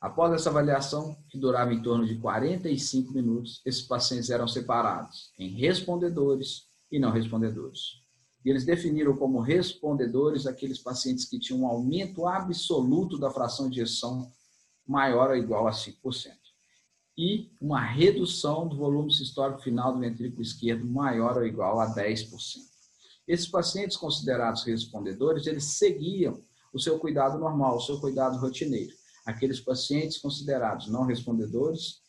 Após 0.00 0.32
essa 0.32 0.50
avaliação, 0.50 1.16
que 1.28 1.38
durava 1.38 1.72
em 1.72 1.80
torno 1.80 2.04
de 2.04 2.16
45 2.18 3.12
minutos, 3.12 3.62
esses 3.64 3.82
pacientes 3.82 4.28
eram 4.28 4.48
separados 4.48 5.32
em 5.38 5.50
respondedores 5.50 6.64
e 6.90 6.98
não 6.98 7.12
respondedores. 7.12 8.00
E 8.44 8.50
eles 8.50 8.64
definiram 8.64 9.16
como 9.16 9.38
respondedores 9.38 10.46
aqueles 10.46 10.80
pacientes 10.80 11.26
que 11.26 11.38
tinham 11.38 11.62
um 11.62 11.66
aumento 11.66 12.26
absoluto 12.26 13.16
da 13.18 13.30
fração 13.30 13.70
de 13.70 13.80
ejeção 13.80 14.32
maior 14.84 15.30
ou 15.30 15.36
igual 15.36 15.68
a 15.68 15.70
5%. 15.70 16.39
E 17.16 17.50
uma 17.60 17.80
redução 17.80 18.66
do 18.66 18.76
volume 18.76 19.12
sistólico 19.12 19.62
final 19.62 19.92
do 19.92 20.00
ventrículo 20.00 20.42
esquerdo 20.42 20.86
maior 20.86 21.36
ou 21.36 21.46
igual 21.46 21.80
a 21.80 21.94
10%. 21.94 22.30
Esses 23.28 23.46
pacientes 23.46 23.96
considerados 23.96 24.64
respondedores, 24.64 25.46
eles 25.46 25.64
seguiam 25.64 26.42
o 26.72 26.78
seu 26.78 26.98
cuidado 26.98 27.38
normal, 27.38 27.76
o 27.76 27.80
seu 27.80 28.00
cuidado 28.00 28.38
rotineiro 28.38 29.00
aqueles 29.24 29.60
pacientes 29.60 30.18
considerados 30.18 30.88
não 30.88 31.04
respondedores, 31.04 32.00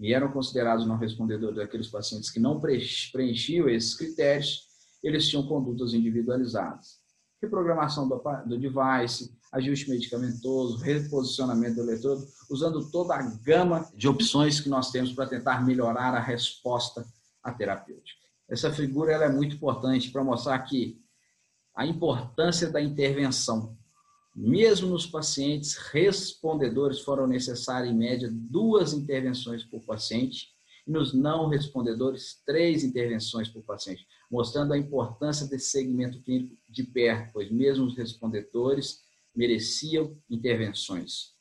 e 0.00 0.14
eram 0.14 0.30
considerados 0.30 0.86
não 0.86 0.96
respondedores 0.96 1.58
aqueles 1.58 1.88
pacientes 1.88 2.30
que 2.30 2.38
não 2.38 2.60
preenchiam 2.60 3.68
esses 3.68 3.94
critérios, 3.94 4.68
eles 5.02 5.28
tinham 5.28 5.46
condutas 5.46 5.92
individualizadas. 5.92 6.98
Reprogramação 7.42 8.08
do, 8.08 8.16
do 8.46 8.58
device, 8.58 9.36
ajuste 9.52 9.90
medicamentoso, 9.90 10.78
reposicionamento 10.78 11.76
do 11.76 11.82
eletrodo, 11.82 12.26
usando 12.50 12.90
toda 12.90 13.14
a 13.14 13.22
gama 13.22 13.90
de 13.94 14.08
opções 14.08 14.60
que 14.60 14.68
nós 14.68 14.90
temos 14.90 15.12
para 15.12 15.28
tentar 15.28 15.64
melhorar 15.64 16.14
a 16.14 16.20
resposta 16.20 17.06
à 17.42 17.52
terapêutica. 17.52 18.18
Essa 18.48 18.72
figura 18.72 19.12
ela 19.12 19.24
é 19.24 19.32
muito 19.32 19.56
importante 19.56 20.10
para 20.10 20.24
mostrar 20.24 20.58
que 20.60 21.00
a 21.74 21.86
importância 21.86 22.70
da 22.70 22.80
intervenção 22.80 23.76
mesmo 24.38 24.88
nos 24.88 25.04
pacientes 25.04 25.76
respondedores, 25.76 27.00
foram 27.00 27.26
necessárias, 27.26 27.92
em 27.92 27.96
média, 27.96 28.30
duas 28.32 28.92
intervenções 28.92 29.64
por 29.64 29.80
paciente, 29.80 30.50
e 30.86 30.92
nos 30.92 31.12
não 31.12 31.48
respondedores, 31.48 32.40
três 32.46 32.84
intervenções 32.84 33.48
por 33.48 33.62
paciente, 33.64 34.06
mostrando 34.30 34.72
a 34.72 34.78
importância 34.78 35.44
desse 35.46 35.70
segmento 35.70 36.22
clínico 36.22 36.56
de 36.68 36.84
perto, 36.84 37.32
pois 37.32 37.50
mesmo 37.50 37.84
os 37.84 37.96
respondedores 37.96 39.00
mereciam 39.38 40.18
intervenções. 40.28 41.32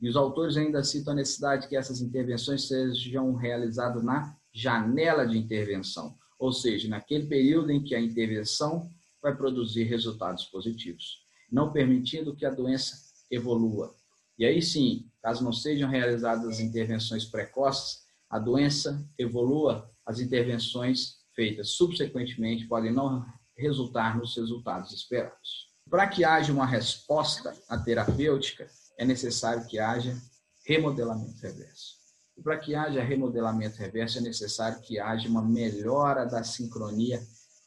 E 0.00 0.08
os 0.08 0.14
autores 0.14 0.56
ainda 0.56 0.84
citam 0.84 1.12
a 1.12 1.16
necessidade 1.16 1.66
que 1.66 1.76
essas 1.76 2.00
intervenções 2.00 2.68
sejam 2.68 3.34
realizadas 3.34 4.04
na 4.04 4.36
janela 4.54 5.26
de 5.26 5.36
intervenção, 5.36 6.16
ou 6.38 6.52
seja, 6.52 6.88
naquele 6.88 7.26
período 7.26 7.72
em 7.72 7.82
que 7.82 7.92
a 7.92 8.00
intervenção 8.00 8.88
vai 9.20 9.36
produzir 9.36 9.82
resultados 9.82 10.44
positivos, 10.44 11.24
não 11.50 11.72
permitindo 11.72 12.36
que 12.36 12.46
a 12.46 12.50
doença 12.50 12.96
evolua. 13.28 13.92
E 14.38 14.44
aí 14.44 14.62
sim, 14.62 15.10
caso 15.20 15.42
não 15.42 15.52
sejam 15.52 15.90
realizadas 15.90 16.46
as 16.46 16.60
intervenções 16.60 17.24
precoces, 17.24 18.04
a 18.30 18.38
doença 18.38 19.04
evolua, 19.18 19.90
as 20.06 20.20
intervenções 20.20 21.16
feitas 21.34 21.70
subsequentemente 21.70 22.68
podem 22.68 22.92
não 22.92 23.26
resultar 23.56 24.16
nos 24.16 24.36
resultados 24.36 24.92
esperados. 24.92 25.69
Para 25.90 26.06
que 26.06 26.24
haja 26.24 26.52
uma 26.52 26.64
resposta 26.64 27.52
à 27.68 27.76
terapêutica, 27.76 28.70
é 28.96 29.04
necessário 29.04 29.66
que 29.66 29.80
haja 29.80 30.16
remodelamento 30.64 31.42
reverso. 31.42 31.96
E 32.36 32.42
para 32.42 32.56
que 32.58 32.76
haja 32.76 33.02
remodelamento 33.02 33.76
reverso, 33.76 34.18
é 34.18 34.20
necessário 34.20 34.80
que 34.82 35.00
haja 35.00 35.28
uma 35.28 35.42
melhora 35.42 36.24
da 36.24 36.44
sincronia 36.44 37.20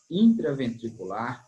intraventricular, 0.10 1.46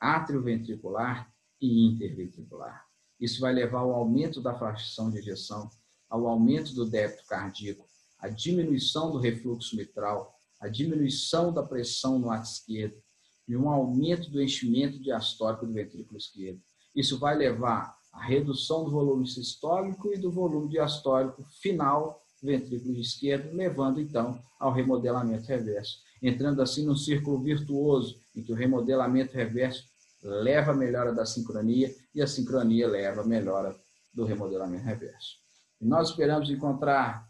atrioventricular 0.00 1.32
e 1.60 1.86
interventricular. 1.86 2.84
Isso 3.20 3.40
vai 3.40 3.52
levar 3.52 3.78
ao 3.78 3.92
aumento 3.92 4.42
da 4.42 4.58
fração 4.58 5.12
de 5.12 5.18
ejeção, 5.18 5.70
ao 6.10 6.26
aumento 6.26 6.74
do 6.74 6.84
débito 6.84 7.24
cardíaco, 7.26 7.86
à 8.18 8.28
diminuição 8.28 9.12
do 9.12 9.20
refluxo 9.20 9.76
mitral, 9.76 10.36
à 10.60 10.66
diminuição 10.66 11.52
da 11.52 11.62
pressão 11.62 12.18
no 12.18 12.32
ato 12.32 12.48
esquerdo 12.48 13.00
e 13.48 13.56
um 13.56 13.68
aumento 13.68 14.30
do 14.30 14.42
enchimento 14.42 14.98
diastólico 14.98 15.66
do 15.66 15.72
ventrículo 15.72 16.16
esquerdo. 16.16 16.60
Isso 16.94 17.18
vai 17.18 17.36
levar 17.36 17.96
à 18.12 18.24
redução 18.24 18.84
do 18.84 18.90
volume 18.90 19.26
sistólico 19.26 20.12
e 20.12 20.18
do 20.18 20.30
volume 20.30 20.68
diastólico 20.68 21.44
final 21.60 22.22
do 22.40 22.46
ventrículo 22.46 22.96
esquerdo, 22.98 23.54
levando 23.54 24.00
então 24.00 24.40
ao 24.58 24.72
remodelamento 24.72 25.46
reverso. 25.46 25.98
Entrando 26.22 26.62
assim 26.62 26.84
num 26.84 26.96
círculo 26.96 27.42
virtuoso, 27.42 28.18
em 28.34 28.42
que 28.42 28.52
o 28.52 28.56
remodelamento 28.56 29.34
reverso 29.34 29.84
leva 30.22 30.72
à 30.72 30.74
melhora 30.74 31.14
da 31.14 31.26
sincronia 31.26 31.94
e 32.14 32.22
a 32.22 32.26
sincronia 32.26 32.88
leva 32.88 33.20
à 33.20 33.24
melhora 33.24 33.76
do 34.12 34.24
remodelamento 34.24 34.84
reverso. 34.84 35.36
E 35.80 35.86
nós 35.86 36.08
esperamos 36.08 36.48
encontrar 36.50 37.28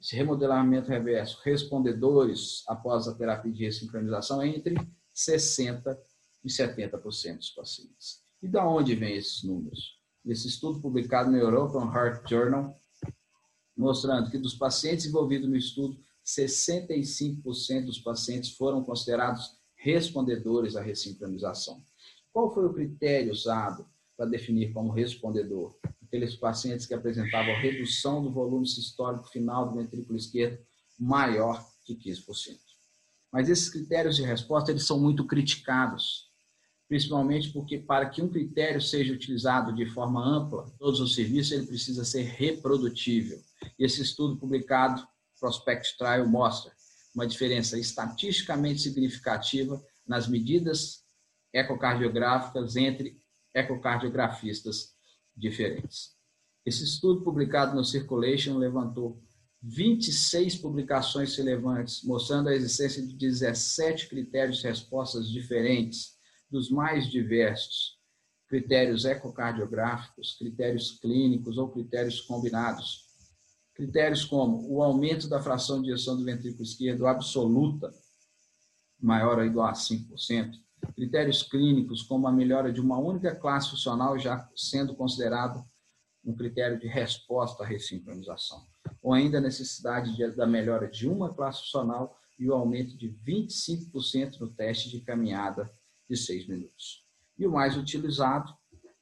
esse 0.00 0.14
remodelamento 0.14 0.88
reverso, 0.88 1.40
respondedores 1.44 2.62
após 2.68 3.08
a 3.08 3.14
terapia 3.14 3.52
de 3.52 3.64
ressincronização 3.64 4.42
entre 4.44 4.76
60% 5.18 5.98
e 6.44 6.48
70% 6.48 7.36
dos 7.36 7.50
pacientes. 7.50 8.22
E 8.40 8.48
da 8.48 8.66
onde 8.66 8.94
vem 8.94 9.16
esses 9.16 9.42
números? 9.42 9.98
Esse 10.24 10.46
estudo 10.46 10.80
publicado 10.80 11.30
no 11.30 11.36
European 11.36 11.92
Heart 11.92 12.28
Journal, 12.28 12.80
mostrando 13.76 14.30
que 14.30 14.38
dos 14.38 14.54
pacientes 14.54 15.06
envolvidos 15.06 15.48
no 15.48 15.56
estudo, 15.56 15.98
65% 16.24 17.86
dos 17.86 17.98
pacientes 17.98 18.50
foram 18.50 18.84
considerados 18.84 19.56
respondedores 19.74 20.76
à 20.76 20.82
ressincronização. 20.82 21.82
Qual 22.32 22.52
foi 22.52 22.66
o 22.66 22.74
critério 22.74 23.32
usado 23.32 23.88
para 24.16 24.26
definir 24.26 24.72
como 24.72 24.92
respondedor? 24.92 25.78
Aqueles 26.02 26.36
pacientes 26.36 26.86
que 26.86 26.94
apresentavam 26.94 27.54
redução 27.60 28.22
do 28.22 28.30
volume 28.30 28.66
sistólico 28.66 29.28
final 29.28 29.68
do 29.68 29.76
ventrículo 29.76 30.16
esquerdo 30.16 30.58
maior 30.98 31.66
que 31.84 31.94
15%. 31.94 32.67
Mas 33.32 33.48
esses 33.48 33.68
critérios 33.68 34.16
de 34.16 34.22
resposta 34.22 34.70
eles 34.70 34.86
são 34.86 34.98
muito 34.98 35.26
criticados, 35.26 36.28
principalmente 36.88 37.50
porque 37.52 37.78
para 37.78 38.08
que 38.08 38.22
um 38.22 38.28
critério 38.28 38.80
seja 38.80 39.12
utilizado 39.12 39.74
de 39.74 39.86
forma 39.86 40.24
ampla, 40.24 40.70
todos 40.78 41.00
os 41.00 41.14
serviços, 41.14 41.52
ele 41.52 41.66
precisa 41.66 42.04
ser 42.04 42.22
reprodutível. 42.22 43.38
E 43.78 43.84
esse 43.84 44.00
estudo 44.00 44.36
publicado, 44.36 45.06
Prospect 45.38 45.96
Trial, 45.98 46.26
mostra 46.26 46.72
uma 47.14 47.26
diferença 47.26 47.78
estatisticamente 47.78 48.80
significativa 48.80 49.82
nas 50.06 50.26
medidas 50.26 51.04
ecocardiográficas 51.52 52.76
entre 52.76 53.20
ecocardiografistas 53.54 54.94
diferentes. 55.36 56.16
Esse 56.64 56.84
estudo 56.84 57.22
publicado 57.22 57.74
no 57.74 57.84
Circulation 57.84 58.56
levantou 58.58 59.22
26 59.62 60.56
publicações 60.56 61.36
relevantes, 61.36 62.02
mostrando 62.04 62.48
a 62.48 62.54
existência 62.54 63.04
de 63.04 63.14
17 63.14 64.08
critérios 64.08 64.58
de 64.58 64.68
respostas 64.68 65.28
diferentes, 65.28 66.16
dos 66.50 66.70
mais 66.70 67.10
diversos, 67.10 67.98
critérios 68.46 69.04
ecocardiográficos, 69.04 70.36
critérios 70.38 70.98
clínicos 71.00 71.58
ou 71.58 71.68
critérios 71.68 72.20
combinados. 72.20 73.06
Critérios 73.74 74.24
como 74.24 74.66
o 74.72 74.82
aumento 74.82 75.28
da 75.28 75.40
fração 75.40 75.82
de 75.82 75.90
ejeção 75.90 76.16
do 76.16 76.24
ventrículo 76.24 76.62
esquerdo 76.62 77.06
absoluta, 77.06 77.92
maior 78.98 79.38
ou 79.38 79.44
igual 79.44 79.68
a 79.68 79.72
5%, 79.72 80.52
critérios 80.94 81.42
clínicos, 81.42 82.02
como 82.02 82.26
a 82.26 82.32
melhora 82.32 82.72
de 82.72 82.80
uma 82.80 82.98
única 82.98 83.34
classe 83.34 83.70
funcional 83.70 84.18
já 84.18 84.48
sendo 84.56 84.94
considerado 84.94 85.64
um 86.28 86.34
critério 86.34 86.78
de 86.78 86.86
resposta 86.86 87.64
à 87.64 87.66
ressincronização, 87.66 88.66
ou 89.02 89.14
ainda 89.14 89.38
a 89.38 89.40
necessidade 89.40 90.14
de, 90.14 90.30
da 90.32 90.46
melhora 90.46 90.86
de 90.86 91.08
uma 91.08 91.32
classe 91.32 91.60
funcional 91.62 92.20
e 92.38 92.48
o 92.48 92.54
aumento 92.54 92.96
de 92.98 93.08
25% 93.26 94.38
no 94.38 94.48
teste 94.48 94.90
de 94.90 95.00
caminhada 95.00 95.70
de 96.08 96.16
6 96.16 96.46
minutos. 96.46 97.02
E 97.38 97.46
o 97.46 97.50
mais 97.50 97.78
utilizado, 97.78 98.54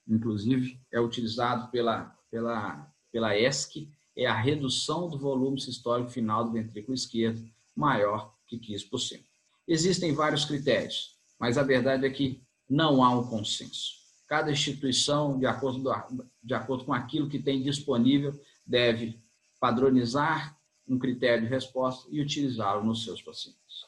inclusive, 0.07 0.81
é 0.93 1.01
utilizado 1.01 1.69
pela, 1.71 2.17
pela, 2.31 2.89
pela 3.11 3.37
ESC, 3.37 3.91
é 4.17 4.27
a 4.27 4.41
redução 4.41 5.09
do 5.09 5.19
volume 5.19 5.61
sistólico 5.61 6.11
final 6.11 6.45
do 6.45 6.53
ventrículo 6.53 6.95
esquerdo 6.95 7.45
maior 7.75 8.33
que 8.47 8.57
15%. 8.57 9.21
Existem 9.67 10.15
vários 10.15 10.45
critérios, 10.45 11.17
mas 11.41 11.59
a 11.59 11.65
verdade 11.65 12.07
é 12.07 12.11
que 12.11 12.41
não 12.71 13.03
há 13.03 13.11
um 13.11 13.27
consenso. 13.27 14.06
Cada 14.27 14.51
instituição, 14.51 15.39
de 15.39 15.47
acordo, 15.47 15.83
do, 15.83 16.25
de 16.43 16.55
acordo 16.55 16.85
com 16.85 16.93
aquilo 16.93 17.29
que 17.29 17.39
tem 17.39 17.63
disponível, 17.63 18.39
deve 18.67 19.21
padronizar 19.61 20.57
um 20.89 20.99
critério 20.99 21.45
de 21.45 21.51
resposta 21.51 22.09
e 22.11 22.21
utilizá-lo 22.21 22.85
nos 22.85 23.05
seus 23.05 23.23
pacientes. 23.23 23.87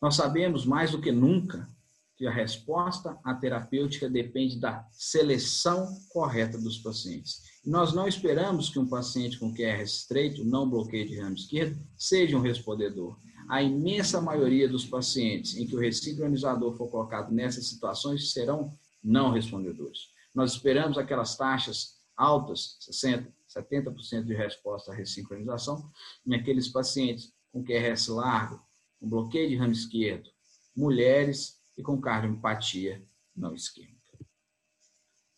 Nós 0.00 0.14
sabemos 0.14 0.64
mais 0.64 0.92
do 0.92 1.00
que 1.00 1.10
nunca 1.10 1.68
que 2.16 2.26
a 2.26 2.32
resposta 2.32 3.16
à 3.22 3.34
terapêutica 3.34 4.10
depende 4.10 4.58
da 4.58 4.84
seleção 4.90 5.88
correta 6.08 6.58
dos 6.58 6.78
pacientes. 6.78 7.42
Nós 7.64 7.92
não 7.92 8.08
esperamos 8.08 8.68
que 8.68 8.78
um 8.78 8.88
paciente 8.88 9.38
com 9.38 9.54
QR 9.54 9.82
estreito, 9.82 10.44
não 10.44 10.68
bloqueio 10.68 11.06
de 11.06 11.20
ramo 11.20 11.36
esquerdo, 11.36 11.80
seja 11.96 12.36
um 12.36 12.40
respondedor 12.40 13.16
a 13.48 13.62
imensa 13.62 14.20
maioria 14.20 14.68
dos 14.68 14.84
pacientes 14.84 15.56
em 15.56 15.66
que 15.66 15.74
o 15.74 15.80
ressincronizador 15.80 16.76
for 16.76 16.88
colocado 16.90 17.32
nessas 17.32 17.66
situações 17.66 18.30
serão 18.30 18.76
não 19.02 19.30
respondedores. 19.30 20.10
Nós 20.34 20.52
esperamos 20.52 20.98
aquelas 20.98 21.36
taxas 21.36 21.98
altas, 22.16 22.76
60%, 22.90 23.32
70% 23.48 24.24
de 24.24 24.34
resposta 24.34 24.92
à 24.92 24.94
ressincronização, 24.94 25.90
em 26.26 26.34
aqueles 26.34 26.68
pacientes 26.68 27.32
com 27.50 27.64
QRS 27.64 28.08
largo, 28.08 28.62
com 29.00 29.08
bloqueio 29.08 29.48
de 29.48 29.56
ramo 29.56 29.72
esquerdo, 29.72 30.28
mulheres 30.76 31.58
e 31.76 31.82
com 31.82 32.00
cardiopatia 32.00 33.02
não 33.34 33.54
isquêmica. 33.54 33.96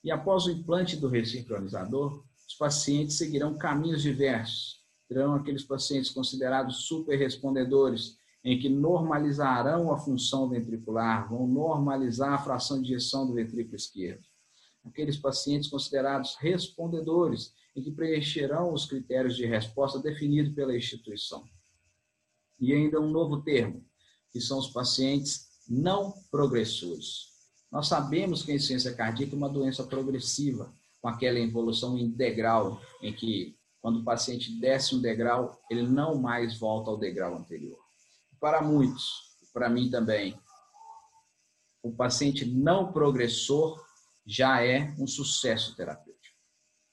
E 0.03 0.11
após 0.11 0.47
o 0.47 0.51
implante 0.51 0.97
do 0.97 1.09
ressincronizador, 1.09 2.25
os 2.49 2.55
pacientes 2.55 3.17
seguirão 3.17 3.57
caminhos 3.57 4.03
diversos, 4.03 4.81
terão 5.07 5.35
aqueles 5.35 5.63
pacientes 5.63 6.11
considerados 6.11 6.87
superrespondedores, 6.87 8.19
em 8.45 8.59
que 8.59 8.69
normalizarão 8.69 9.93
a 9.93 9.99
função 9.99 10.49
ventricular, 10.49 11.29
vão 11.29 11.47
normalizar 11.47 12.33
a 12.33 12.43
fração 12.43 12.81
de 12.81 12.95
ejeção 12.95 13.27
do 13.27 13.35
ventrículo 13.35 13.77
esquerdo. 13.77 14.25
Aqueles 14.85 15.19
pacientes 15.19 15.69
considerados 15.69 16.37
respondedores, 16.37 17.53
em 17.77 17.83
que 17.83 17.91
preencherão 17.91 18.73
os 18.73 18.87
critérios 18.87 19.37
de 19.37 19.45
resposta 19.45 19.99
definidos 19.99 20.55
pela 20.55 20.77
instituição. 20.77 21.45
E 22.59 22.73
ainda 22.73 23.01
um 23.01 23.11
novo 23.11 23.43
termo, 23.43 23.85
que 24.33 24.41
são 24.41 24.59
os 24.59 24.69
pacientes 24.69 25.49
não 25.69 26.15
progressores. 26.31 27.31
Nós 27.71 27.87
sabemos 27.89 28.43
que 28.43 28.53
a 28.53 28.55
insuficiência 28.55 28.95
cardíaca 28.95 29.35
é 29.35 29.37
uma 29.37 29.49
doença 29.49 29.85
progressiva, 29.85 30.75
com 31.01 31.09
aquela 31.09 31.39
evolução 31.39 31.97
integral, 31.97 32.81
em 33.01 33.13
que 33.13 33.57
quando 33.81 34.01
o 34.01 34.05
paciente 34.05 34.53
desce 34.61 34.95
um 34.95 35.01
degrau, 35.01 35.59
ele 35.71 35.83
não 35.83 36.19
mais 36.19 36.59
volta 36.59 36.91
ao 36.91 36.99
degrau 36.99 37.37
anterior. 37.37 37.90
Para 38.41 38.63
muitos, 38.63 39.37
para 39.53 39.69
mim 39.69 39.91
também, 39.91 40.35
o 41.83 41.93
paciente 41.93 42.47
não 42.47 42.91
progressor 42.91 43.85
já 44.27 44.65
é 44.65 44.95
um 44.99 45.07
sucesso 45.07 45.77
terapêutico. 45.77 46.37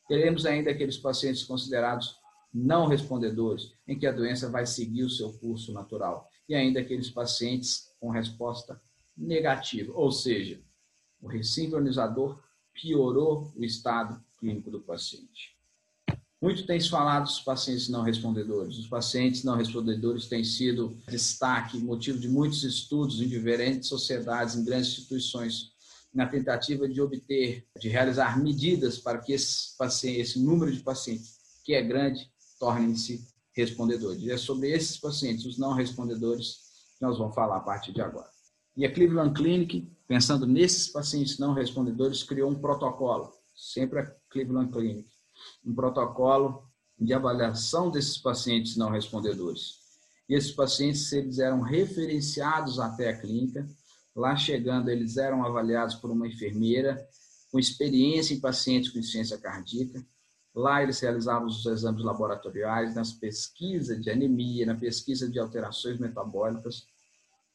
Teremos 0.08 0.46
ainda 0.46 0.72
aqueles 0.72 0.98
pacientes 0.98 1.44
considerados 1.44 2.18
não 2.54 2.88
respondedores, 2.88 3.72
em 3.88 3.98
que 3.98 4.06
a 4.06 4.12
doença 4.12 4.50
vai 4.50 4.66
seguir 4.66 5.04
o 5.04 5.10
seu 5.10 5.32
curso 5.40 5.72
natural, 5.72 6.30
e 6.50 6.56
ainda 6.56 6.80
aqueles 6.82 7.10
pacientes 7.10 7.94
com 8.00 8.10
resposta 8.10 8.82
negativa, 9.16 9.94
ou 9.94 10.12
seja, 10.12 10.62
o 11.22 11.28
ressincronizador 11.28 12.42
piorou 12.74 13.54
o 13.56 13.64
estado 13.64 14.24
clínico 14.38 14.70
do 14.70 14.82
paciente. 14.82 15.57
Muito 16.40 16.68
tem 16.68 16.80
se 16.80 16.90
falado 16.90 17.24
dos 17.24 17.40
pacientes 17.40 17.90
não 17.90 18.04
respondedores. 18.04 18.78
Os 18.78 18.88
pacientes 18.88 19.44
não 19.44 19.56
respondedores 19.56 20.28
têm 20.28 20.44
sido 20.44 20.96
destaque, 21.08 21.80
motivo 21.80 22.20
de 22.20 22.30
muitos 22.30 22.64
estudos 22.64 23.20
em 23.20 23.28
diferentes 23.28 23.90
sociedades, 23.90 24.56
em 24.56 24.64
grandes 24.64 24.90
instituições, 24.90 25.72
na 26.14 26.28
tentativa 26.28 26.88
de 26.88 27.02
obter, 27.02 27.66
de 27.80 27.90
realizar 27.90 28.40
medidas 28.40 29.00
para 29.00 29.18
que 29.18 29.34
esse, 29.34 29.76
paciente, 29.78 30.20
esse 30.20 30.40
número 30.40 30.72
de 30.72 30.80
pacientes, 30.82 31.38
que 31.64 31.74
é 31.74 31.82
grande, 31.82 32.32
tornem-se 32.60 33.26
respondedores. 33.54 34.22
E 34.22 34.32
é 34.32 34.38
sobre 34.38 34.70
esses 34.70 34.98
pacientes, 34.98 35.44
os 35.46 35.58
não 35.58 35.74
respondedores, 35.74 36.68
que 36.98 37.06
nós 37.06 37.18
vamos 37.18 37.34
falar 37.34 37.58
a 37.58 37.62
partir 37.62 37.92
de 37.92 38.02
agora. 38.02 38.30
E 38.76 38.86
a 38.86 38.92
Cleveland 38.92 39.34
Clinic, 39.34 39.92
pensando 40.08 40.46
nesses 40.46 40.88
pacientes 40.88 41.40
não 41.40 41.54
respondedores, 41.54 42.22
criou 42.22 42.52
um 42.52 42.60
protocolo, 42.60 43.34
sempre 43.56 44.00
a 44.00 44.06
Cleveland 44.30 44.72
Clinic, 44.72 45.17
um 45.66 45.74
protocolo 45.74 46.64
de 47.00 47.14
avaliação 47.14 47.92
desses 47.92 48.18
pacientes 48.18 48.76
não 48.76 48.90
respondedores. 48.90 49.76
E 50.28 50.36
esses 50.36 50.52
pacientes, 50.52 51.12
eles 51.12 51.40
eram 51.40 51.62
referenciados 51.62 52.80
até 52.80 53.10
a 53.10 53.18
clínica, 53.18 53.68
lá 54.16 54.36
chegando, 54.36 54.90
eles 54.90 55.18
eram 55.18 55.46
avaliados 55.46 55.96
por 55.96 56.12
uma 56.12 56.28
enfermeira 56.28 57.08
com 57.52 57.60
experiência 57.60 58.34
em 58.34 58.40
pacientes 58.40 58.92
com 58.92 59.00
insuficiência 59.00 59.38
cardíaca. 59.38 60.06
Lá 60.54 60.82
eles 60.82 61.00
realizavam 61.00 61.48
os 61.48 61.66
exames 61.66 62.04
laboratoriais, 62.04 62.96
nas 62.96 63.14
pesquisas 63.14 64.02
de 64.02 64.10
anemia, 64.10 64.66
na 64.66 64.76
pesquisa 64.76 65.30
de 65.30 65.40
alterações 65.40 66.00
metabólicas, 66.00 66.88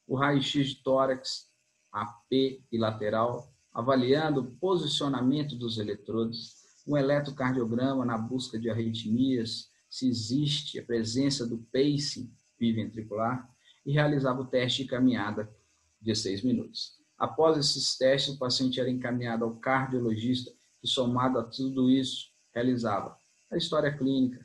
o 0.06 0.14
raio-x 0.14 0.68
de 0.68 0.82
tórax, 0.82 1.48
AP 1.92 2.30
e 2.30 2.78
lateral, 2.78 3.52
avaliando 3.72 4.40
o 4.40 4.50
posicionamento 4.56 5.56
dos 5.56 5.78
eletrodos, 5.78 6.61
um 6.86 6.96
eletrocardiograma 6.96 8.04
na 8.04 8.18
busca 8.18 8.58
de 8.58 8.68
arritmias, 8.70 9.70
se 9.88 10.08
existe 10.08 10.78
a 10.78 10.84
presença 10.84 11.46
do 11.46 11.58
pacing 11.72 12.32
biventricular, 12.58 13.48
e 13.84 13.92
realizava 13.92 14.40
o 14.40 14.46
teste 14.46 14.84
de 14.84 14.88
caminhada 14.88 15.52
de 16.00 16.14
seis 16.14 16.42
minutos. 16.42 16.92
Após 17.18 17.56
esses 17.56 17.96
testes, 17.96 18.34
o 18.34 18.38
paciente 18.38 18.80
era 18.80 18.90
encaminhado 18.90 19.44
ao 19.44 19.56
cardiologista, 19.56 20.50
que, 20.80 20.86
somado 20.86 21.38
a 21.38 21.44
tudo 21.44 21.90
isso, 21.90 22.30
realizava 22.52 23.16
a 23.50 23.56
história 23.56 23.96
clínica, 23.96 24.44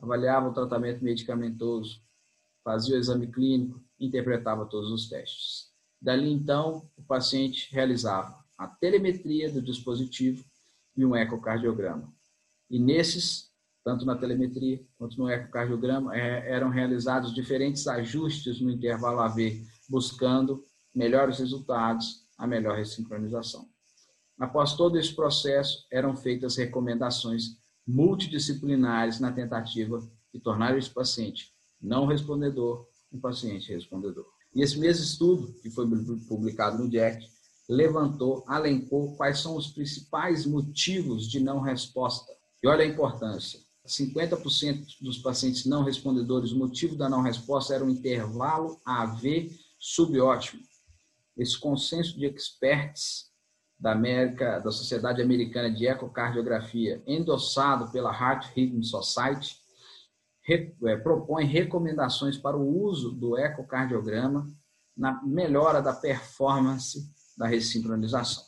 avaliava 0.00 0.48
o 0.48 0.54
tratamento 0.54 1.04
medicamentoso, 1.04 2.00
fazia 2.64 2.96
o 2.96 2.98
exame 2.98 3.26
clínico, 3.26 3.82
interpretava 3.98 4.66
todos 4.66 4.90
os 4.90 5.08
testes. 5.08 5.68
Dali 6.00 6.30
então, 6.30 6.88
o 6.96 7.02
paciente 7.02 7.72
realizava 7.72 8.44
a 8.56 8.66
telemetria 8.66 9.50
do 9.50 9.62
dispositivo 9.62 10.44
e 10.98 11.06
um 11.06 11.14
ecocardiograma. 11.14 12.12
E 12.68 12.78
nesses, 12.78 13.52
tanto 13.84 14.04
na 14.04 14.16
telemetria 14.16 14.84
quanto 14.98 15.16
no 15.16 15.30
ecocardiograma, 15.30 16.14
é, 16.14 16.50
eram 16.50 16.68
realizados 16.68 17.32
diferentes 17.32 17.86
ajustes 17.86 18.60
no 18.60 18.68
intervalo 18.68 19.20
AV, 19.20 19.64
buscando 19.88 20.64
melhores 20.92 21.38
resultados, 21.38 22.26
a 22.36 22.46
melhor 22.46 22.76
ressincronização. 22.76 23.68
Após 24.38 24.74
todo 24.74 24.98
esse 24.98 25.14
processo, 25.14 25.86
eram 25.90 26.16
feitas 26.16 26.56
recomendações 26.56 27.56
multidisciplinares 27.86 29.20
na 29.20 29.32
tentativa 29.32 30.00
de 30.34 30.40
tornar 30.40 30.76
esse 30.76 30.90
paciente 30.90 31.52
não 31.80 32.06
respondedor 32.06 32.86
um 33.12 33.20
paciente 33.20 33.72
respondedor. 33.72 34.26
E 34.54 34.62
esse 34.62 34.78
mesmo 34.78 35.04
estudo, 35.04 35.54
que 35.60 35.70
foi 35.70 35.86
publicado 36.28 36.82
no 36.82 36.90
JACC, 36.90 37.26
levantou, 37.68 38.44
alencou 38.46 39.14
quais 39.16 39.40
são 39.40 39.56
os 39.56 39.68
principais 39.68 40.46
motivos 40.46 41.28
de 41.28 41.38
não 41.38 41.60
resposta. 41.60 42.32
E 42.62 42.66
olha 42.66 42.82
a 42.82 42.88
importância. 42.88 43.60
50% 43.86 45.00
dos 45.00 45.18
pacientes 45.18 45.64
não 45.64 45.82
respondedores, 45.82 46.52
o 46.52 46.58
motivo 46.58 46.96
da 46.96 47.08
não 47.08 47.22
resposta 47.22 47.74
era 47.74 47.84
um 47.84 47.90
intervalo 47.90 48.80
AV 48.84 49.50
subótimo. 49.78 50.62
Esse 51.36 51.58
consenso 51.58 52.18
de 52.18 52.26
experts 52.26 53.28
da 53.78 53.92
América, 53.92 54.58
da 54.58 54.70
Sociedade 54.70 55.22
Americana 55.22 55.70
de 55.70 55.86
Ecocardiografia, 55.86 57.02
endossado 57.06 57.90
pela 57.92 58.12
Heart 58.12 58.52
Rhythm 58.54 58.82
Society, 58.82 59.56
é, 60.50 60.96
propõe 60.96 61.44
recomendações 61.44 62.36
para 62.36 62.56
o 62.56 62.82
uso 62.82 63.12
do 63.12 63.38
ecocardiograma 63.38 64.48
na 64.96 65.22
melhora 65.22 65.80
da 65.80 65.92
performance 65.92 67.08
da 67.38 67.46
ressincronização. 67.46 68.44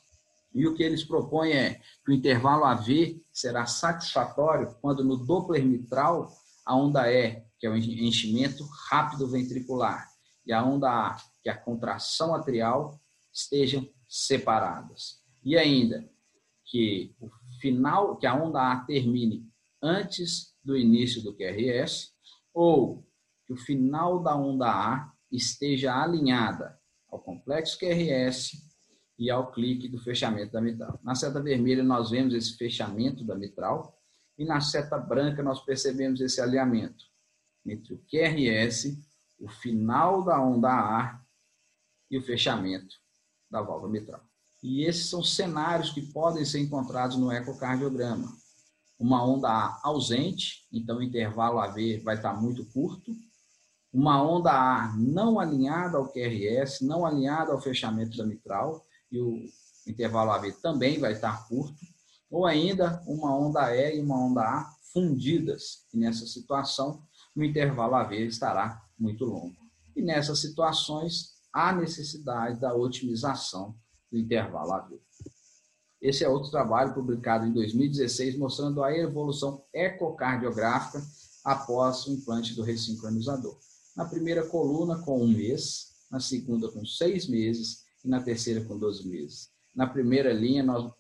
E 0.53 0.67
o 0.67 0.75
que 0.75 0.83
eles 0.83 1.05
propõem 1.05 1.53
é 1.53 1.81
que 2.05 2.11
o 2.11 2.13
intervalo 2.13 2.65
AV 2.65 3.23
será 3.33 3.65
satisfatório 3.67 4.75
quando 4.83 5.05
no 5.05 5.17
Doppler 5.17 5.65
mitral 5.65 6.29
a 6.67 6.77
onda 6.77 7.11
E, 7.11 7.41
que 7.59 7.67
é 7.67 7.71
o 7.71 7.77
enchimento 7.77 8.65
rápido 8.89 9.29
ventricular, 9.29 10.09
e 10.45 10.53
a 10.53 10.65
onda 10.65 10.91
A, 10.91 11.17
que 11.43 11.49
é 11.49 11.53
a 11.53 11.57
contração 11.57 12.35
atrial, 12.35 13.01
estejam 13.33 13.89
separadas. 14.09 15.23
E 15.45 15.57
ainda 15.57 16.09
que 16.67 17.15
o 17.21 17.31
final, 17.61 18.17
que 18.17 18.27
a 18.27 18.35
onda 18.35 18.73
A 18.73 18.77
termine 18.85 19.49
antes 19.81 20.53
do 20.65 20.77
início 20.77 21.23
do 21.23 21.35
QRS, 21.35 22.13
ou 22.53 23.07
que 23.47 23.53
o 23.53 23.57
final 23.57 24.21
da 24.21 24.37
onda 24.37 24.67
A 24.67 25.13
esteja 25.31 25.95
alinhada 25.95 26.79
ao 27.09 27.21
complexo 27.21 27.79
QRS 27.79 28.70
e 29.21 29.31
ao 29.31 29.53
clique 29.53 29.87
do 29.87 29.99
fechamento 29.99 30.51
da 30.51 30.63
mitral. 30.63 30.99
Na 31.03 31.15
seta 31.15 31.43
vermelha, 31.43 31.83
nós 31.83 32.09
vemos 32.09 32.33
esse 32.33 32.57
fechamento 32.57 33.23
da 33.23 33.37
mitral, 33.37 33.95
e 34.39 34.47
na 34.47 34.63
seta 34.63 34.97
branca, 34.97 35.43
nós 35.43 35.61
percebemos 35.61 36.23
esse 36.23 36.41
alinhamento 36.41 37.05
entre 37.67 37.93
o 37.93 38.03
QRS, 38.11 38.99
o 39.39 39.47
final 39.47 40.25
da 40.25 40.41
onda 40.41 40.71
A 40.71 41.21
e 42.11 42.17
o 42.17 42.23
fechamento 42.23 42.97
da 43.51 43.61
válvula 43.61 43.93
mitral. 43.93 44.23
E 44.63 44.85
esses 44.87 45.11
são 45.11 45.23
cenários 45.23 45.91
que 45.91 46.01
podem 46.01 46.43
ser 46.47 46.61
encontrados 46.61 47.19
no 47.19 47.31
ecocardiograma. 47.31 48.35
Uma 48.99 49.23
onda 49.23 49.51
A 49.51 49.81
ausente, 49.85 50.67
então 50.73 50.97
o 50.97 51.03
intervalo 51.03 51.59
AV 51.59 52.01
vai 52.03 52.17
estar 52.17 52.33
muito 52.41 52.65
curto. 52.73 53.13
Uma 53.93 54.23
onda 54.23 54.51
A 54.51 54.97
não 54.97 55.39
alinhada 55.39 55.99
ao 55.99 56.11
QRS, 56.11 56.81
não 56.81 57.05
alinhada 57.05 57.53
ao 57.53 57.61
fechamento 57.61 58.17
da 58.17 58.25
mitral, 58.25 58.87
e 59.11 59.21
o 59.21 59.45
intervalo 59.87 60.31
AV 60.31 60.53
também 60.63 60.99
vai 60.99 61.13
estar 61.13 61.49
curto, 61.49 61.81
ou 62.31 62.47
ainda 62.47 63.03
uma 63.07 63.37
onda 63.37 63.75
E 63.75 63.97
e 63.97 64.01
uma 64.01 64.17
onda 64.17 64.43
A 64.43 64.75
fundidas, 64.93 65.87
e 65.93 65.99
nessa 65.99 66.27
situação 66.27 67.03
o 67.35 67.43
intervalo 67.43 67.95
AV 67.95 68.13
estará 68.27 68.83
muito 68.99 69.25
longo. 69.25 69.57
E 69.97 70.03
nessas 70.03 70.41
situações 70.41 71.35
há 71.53 71.73
necessidade 71.73 72.61
da 72.61 72.75
otimização 72.75 73.75
do 74.11 74.19
intervalo 74.19 74.73
AV. 74.73 75.01
Esse 76.01 76.25
é 76.25 76.29
outro 76.29 76.51
trabalho 76.51 76.95
publicado 76.95 77.47
em 77.47 77.53
2016 77.53 78.37
mostrando 78.37 78.83
a 78.83 78.97
evolução 78.97 79.65
ecocardiográfica 79.73 81.03
após 81.45 82.07
o 82.07 82.13
implante 82.13 82.55
do 82.55 82.63
ressincronizador. 82.63 83.59
Na 83.95 84.05
primeira 84.05 84.47
coluna, 84.47 84.99
com 84.99 85.23
um 85.23 85.29
mês, 85.29 85.91
na 86.11 86.21
segunda, 86.21 86.71
com 86.71 86.85
seis 86.87 87.29
meses 87.29 87.85
e 88.05 88.09
na 88.09 88.21
terceira 88.21 88.65
com 88.65 88.79
12 88.79 89.07
meses. 89.09 89.51
Na 89.75 89.87
primeira 89.87 90.33
linha, 90.33 90.63
nós, 90.63 90.93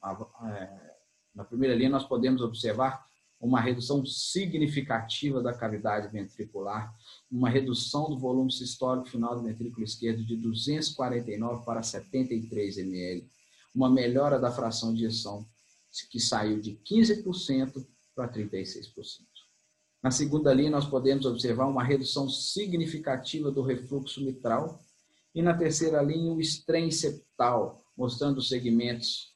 é, 0.44 0.96
na 1.34 1.44
primeira 1.44 1.74
linha, 1.74 1.90
nós 1.90 2.04
podemos 2.04 2.40
observar 2.42 3.04
uma 3.40 3.60
redução 3.60 4.04
significativa 4.04 5.42
da 5.42 5.54
cavidade 5.54 6.12
ventricular, 6.12 6.94
uma 7.30 7.48
redução 7.48 8.10
do 8.10 8.18
volume 8.18 8.52
sistólico 8.52 9.08
final 9.08 9.34
do 9.34 9.42
ventrículo 9.42 9.82
esquerdo 9.82 10.24
de 10.24 10.36
249 10.36 11.64
para 11.64 11.82
73 11.82 12.78
ml, 12.78 13.26
uma 13.74 13.88
melhora 13.88 14.38
da 14.38 14.52
fração 14.52 14.92
de 14.92 15.06
ejeção 15.06 15.46
que 16.10 16.20
saiu 16.20 16.60
de 16.60 16.78
15% 16.84 17.84
para 18.14 18.28
36%. 18.28 18.94
Na 20.02 20.10
segunda 20.10 20.52
linha, 20.52 20.70
nós 20.70 20.86
podemos 20.86 21.26
observar 21.26 21.66
uma 21.66 21.82
redução 21.82 22.28
significativa 22.28 23.50
do 23.50 23.62
refluxo 23.62 24.22
mitral 24.22 24.80
e 25.34 25.42
na 25.42 25.56
terceira 25.56 26.02
linha, 26.02 26.32
o 26.32 26.40
estrem 26.40 26.90
septal, 26.90 27.82
mostrando 27.96 28.38
os 28.38 28.48
segmentos 28.48 29.30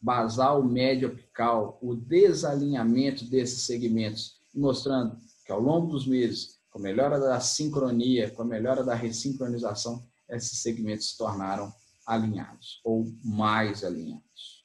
basal, 0.00 0.62
médio, 0.62 1.08
apical, 1.08 1.78
o 1.82 1.94
desalinhamento 1.94 3.24
desses 3.24 3.62
segmentos, 3.62 4.36
mostrando 4.54 5.16
que 5.44 5.50
ao 5.50 5.60
longo 5.60 5.88
dos 5.88 6.06
meses, 6.06 6.58
com 6.70 6.78
a 6.78 6.82
melhora 6.82 7.18
da 7.18 7.40
sincronia, 7.40 8.30
com 8.30 8.42
a 8.42 8.46
melhora 8.46 8.84
da 8.84 8.94
ressincronização, 8.94 10.06
esses 10.28 10.60
segmentos 10.60 11.10
se 11.10 11.18
tornaram 11.18 11.72
alinhados 12.06 12.80
ou 12.84 13.12
mais 13.24 13.82
alinhados. 13.82 14.64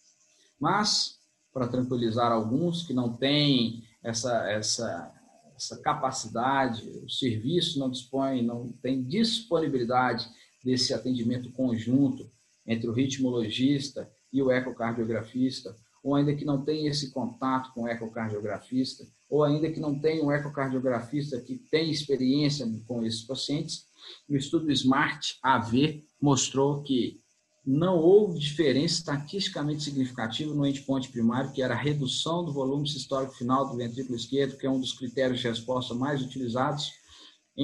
Mas, 0.60 1.17
para 1.52 1.67
tranquilizar 1.67 2.32
alguns 2.32 2.84
que 2.84 2.93
não 2.93 3.17
têm 3.17 3.84
essa, 4.04 4.47
essa, 4.50 5.12
essa 5.56 5.82
capacidade, 5.82 6.88
o 7.04 7.10
serviço 7.10 7.80
não 7.80 7.89
dispõe, 7.89 8.43
não 8.43 8.71
tem 8.82 9.04
disponibilidade 9.04 10.30
desse 10.63 10.93
atendimento 10.93 11.52
conjunto 11.52 12.30
entre 12.65 12.88
o 12.88 12.93
ritmologista 12.93 14.10
e 14.32 14.41
o 14.41 14.52
ecocardiografista, 14.52 15.76
ou 16.04 16.15
ainda 16.15 16.36
que 16.36 16.45
não 16.45 16.63
tenha 16.63 16.89
esse 16.89 17.12
contato 17.12 17.74
com 17.74 17.84
o 17.84 17.88
ecocardiografista, 17.88 19.06
ou 19.30 19.43
ainda 19.43 19.71
que 19.71 19.80
não 19.80 20.00
tenha 20.00 20.24
um 20.24 20.32
ecocardiografista 20.32 21.39
que 21.39 21.56
tem 21.56 21.91
experiência 21.91 22.67
com 22.88 23.06
esses 23.06 23.21
pacientes, 23.21 23.86
o 24.28 24.36
estudo 24.36 24.71
SMART 24.71 25.38
AV 25.43 26.04
mostrou 26.19 26.82
que 26.82 27.21
não 27.65 27.97
houve 27.97 28.39
diferença 28.39 28.95
estatisticamente 28.95 29.84
significativa 29.84 30.54
no 30.54 30.65
endpoint 30.65 31.10
primário, 31.12 31.52
que 31.52 31.62
era 31.62 31.76
a 31.76 31.78
redução 31.78 32.43
do 32.43 32.52
volume 32.52 32.89
sistólico 32.89 33.36
final 33.36 33.69
do 33.69 33.78
ventrículo 33.78 34.15
esquerdo, 34.15 34.58
que 34.58 34.65
é 34.65 34.69
um 34.69 34.80
dos 34.80 34.93
critérios 34.93 35.39
de 35.39 35.47
resposta 35.47 35.93
mais 35.93 36.24
utilizados, 36.24 36.91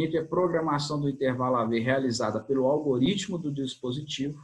entre 0.03 0.17
a 0.17 0.25
programação 0.25 0.99
do 0.99 1.09
intervalo 1.09 1.55
AV 1.55 1.79
realizada 1.79 2.39
pelo 2.39 2.65
algoritmo 2.65 3.37
do 3.37 3.51
dispositivo, 3.51 4.39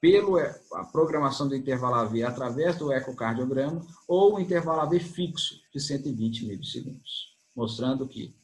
pela 0.00 0.84
programação 0.92 1.48
do 1.48 1.56
intervalo 1.56 1.94
AV 1.94 2.22
através 2.22 2.76
do 2.76 2.92
ecocardiograma, 2.92 3.86
ou 4.06 4.34
o 4.34 4.40
intervalo 4.40 4.80
AV 4.80 5.00
fixo 5.00 5.60
de 5.72 5.80
120 5.80 6.46
milissegundos, 6.46 7.34
mostrando 7.56 8.06
que 8.06 8.34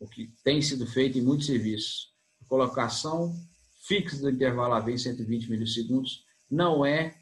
o 0.00 0.08
que 0.08 0.32
tem 0.42 0.60
sido 0.60 0.86
feito 0.86 1.18
em 1.18 1.22
muitos 1.22 1.46
serviços, 1.46 2.12
colocação 2.48 3.34
fixa 3.86 4.20
do 4.20 4.30
intervalo 4.30 4.74
AV 4.74 4.90
em 4.90 4.98
120 4.98 5.50
milissegundos, 5.50 6.24
não 6.50 6.84
é 6.84 7.16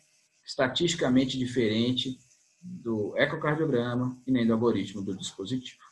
estatisticamente 0.44 1.38
diferente 1.38 2.18
do 2.60 3.16
ecocardiograma 3.16 4.20
e 4.26 4.32
nem 4.32 4.46
do 4.46 4.52
algoritmo 4.52 5.02
do 5.02 5.16
dispositivo. 5.16 5.91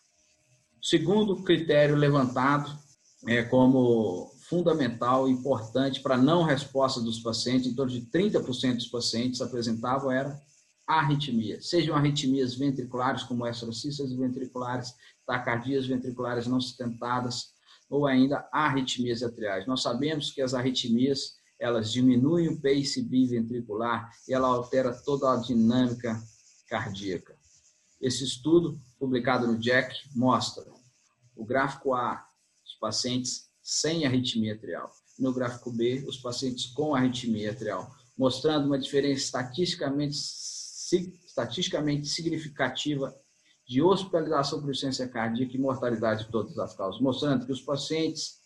Segundo 0.82 1.42
critério 1.42 1.94
levantado 1.94 2.70
é 3.26 3.42
como 3.42 4.32
fundamental 4.48 5.28
importante 5.28 6.00
para 6.00 6.16
não 6.16 6.42
resposta 6.42 7.00
dos 7.00 7.20
pacientes, 7.20 7.70
em 7.70 7.74
torno 7.74 7.92
de 7.92 8.02
30% 8.06 8.76
dos 8.76 8.88
pacientes 8.88 9.40
apresentavam 9.40 10.10
era 10.10 10.40
arritmia, 10.86 11.60
sejam 11.60 11.94
arritmias 11.94 12.56
ventriculares, 12.56 13.22
como 13.22 13.46
extracistas 13.46 14.12
ventriculares, 14.12 14.94
tacardias 15.24 15.86
ventriculares 15.86 16.48
não 16.48 16.60
sustentadas, 16.60 17.52
ou 17.88 18.06
ainda 18.06 18.48
arritmias 18.52 19.22
atriais. 19.22 19.66
Nós 19.66 19.82
sabemos 19.82 20.30
que 20.32 20.42
as 20.42 20.54
arritmias 20.54 21.38
elas 21.58 21.92
diminuem 21.92 22.48
o 22.48 22.60
pace 22.60 23.02
biventricular 23.02 24.10
e 24.26 24.32
ela 24.32 24.48
altera 24.48 24.92
toda 24.92 25.32
a 25.32 25.36
dinâmica 25.36 26.20
cardíaca. 26.66 27.36
Esse 28.00 28.24
estudo, 28.24 28.80
publicado 29.00 29.46
no 29.46 29.60
JACC, 29.60 29.96
mostra 30.14 30.70
o 31.34 31.44
gráfico 31.44 31.94
A, 31.94 32.22
os 32.64 32.74
pacientes 32.74 33.48
sem 33.62 34.04
arritmia 34.04 34.52
atrial, 34.52 34.92
no 35.18 35.32
gráfico 35.32 35.72
B, 35.72 36.04
os 36.06 36.18
pacientes 36.18 36.66
com 36.66 36.94
arritmia 36.94 37.50
atrial, 37.50 37.90
mostrando 38.16 38.66
uma 38.66 38.78
diferença 38.78 39.22
estatisticamente, 39.22 40.18
estatisticamente 41.24 42.06
significativa 42.06 43.16
de 43.66 43.80
hospitalização 43.80 44.60
por 44.60 44.70
insuficiência 44.70 45.08
cardíaca 45.08 45.56
e 45.56 45.58
mortalidade 45.58 46.24
de 46.24 46.30
todas 46.30 46.58
as 46.58 46.74
causas, 46.74 47.00
mostrando 47.00 47.46
que 47.46 47.52
os 47.52 47.62
pacientes 47.62 48.38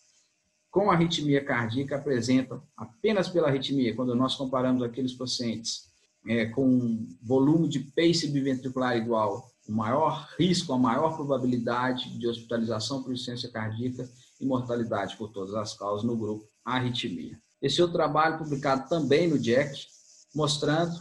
com 0.71 0.91
arritmia 0.91 1.43
cardíaca 1.43 1.97
apresentam, 1.97 2.61
apenas 2.77 3.27
pela 3.27 3.47
arritmia, 3.47 3.95
quando 3.95 4.15
nós 4.15 4.35
comparamos 4.35 4.83
aqueles 4.83 5.13
pacientes 5.13 5.89
é, 6.27 6.45
com 6.45 7.07
volume 7.21 7.67
de 7.67 7.79
pace 7.79 8.27
biventricular 8.27 8.95
igual, 8.95 9.49
o 9.67 9.71
maior 9.71 10.27
risco, 10.37 10.73
a 10.73 10.77
maior 10.77 11.15
probabilidade 11.15 12.17
de 12.17 12.27
hospitalização 12.27 13.01
por 13.01 13.11
insuficiência 13.11 13.49
cardíaca 13.49 14.09
e 14.39 14.45
mortalidade 14.45 15.17
por 15.17 15.31
todas 15.31 15.55
as 15.55 15.73
causas 15.73 16.05
no 16.05 16.15
grupo 16.15 16.47
arritmia. 16.63 17.39
Esse 17.61 17.81
outro 17.81 17.97
trabalho, 17.97 18.37
publicado 18.37 18.87
também 18.87 19.27
no 19.27 19.41
JACC, 19.41 19.87
mostrando 20.35 20.99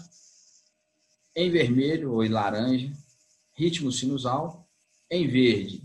em 1.36 1.50
vermelho 1.50 2.12
ou 2.12 2.24
em 2.24 2.28
laranja 2.28 2.92
ritmo 3.54 3.90
sinusal, 3.92 4.68
em 5.10 5.28
verde, 5.28 5.82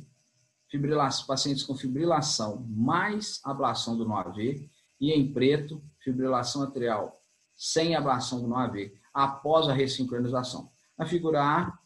pacientes 1.28 1.64
com 1.64 1.76
fibrilação 1.76 2.66
mais 2.68 3.40
ablação 3.44 3.98
do 3.98 4.08
NOAV, 4.08 4.70
e 5.00 5.12
em 5.12 5.32
preto, 5.32 5.82
fibrilação 6.00 6.64
atrial 6.64 7.22
sem 7.56 7.96
ablação 7.96 8.42
do 8.42 8.48
NOAV, 8.48 8.94
após 9.14 9.68
a 9.68 9.74
ressincronização. 9.74 10.72
Na 10.98 11.06
figura 11.06 11.42
A, 11.42 11.78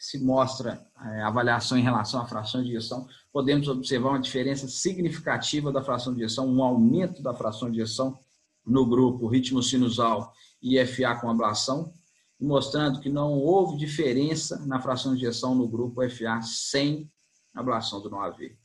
se 0.00 0.18
mostra 0.18 0.82
é, 0.98 1.20
avaliação 1.20 1.76
em 1.76 1.82
relação 1.82 2.22
à 2.22 2.26
fração 2.26 2.62
de 2.62 2.70
ejeção, 2.70 3.06
podemos 3.30 3.68
observar 3.68 4.08
uma 4.08 4.20
diferença 4.20 4.66
significativa 4.66 5.70
da 5.70 5.82
fração 5.82 6.14
de 6.14 6.22
ejeção, 6.22 6.48
um 6.48 6.64
aumento 6.64 7.22
da 7.22 7.34
fração 7.34 7.70
de 7.70 7.82
ejeção 7.82 8.18
no 8.64 8.86
grupo 8.86 9.28
ritmo 9.28 9.62
sinusal 9.62 10.32
e 10.62 10.82
FA 10.86 11.16
com 11.20 11.28
ablação, 11.28 11.92
mostrando 12.40 12.98
que 12.98 13.10
não 13.10 13.32
houve 13.32 13.76
diferença 13.76 14.64
na 14.64 14.80
fração 14.80 15.14
de 15.14 15.26
ejeção 15.26 15.54
no 15.54 15.68
grupo 15.68 16.00
FA 16.08 16.40
sem 16.40 17.12
ablação 17.54 18.00
do 18.00 18.08
NOAV. 18.08 18.56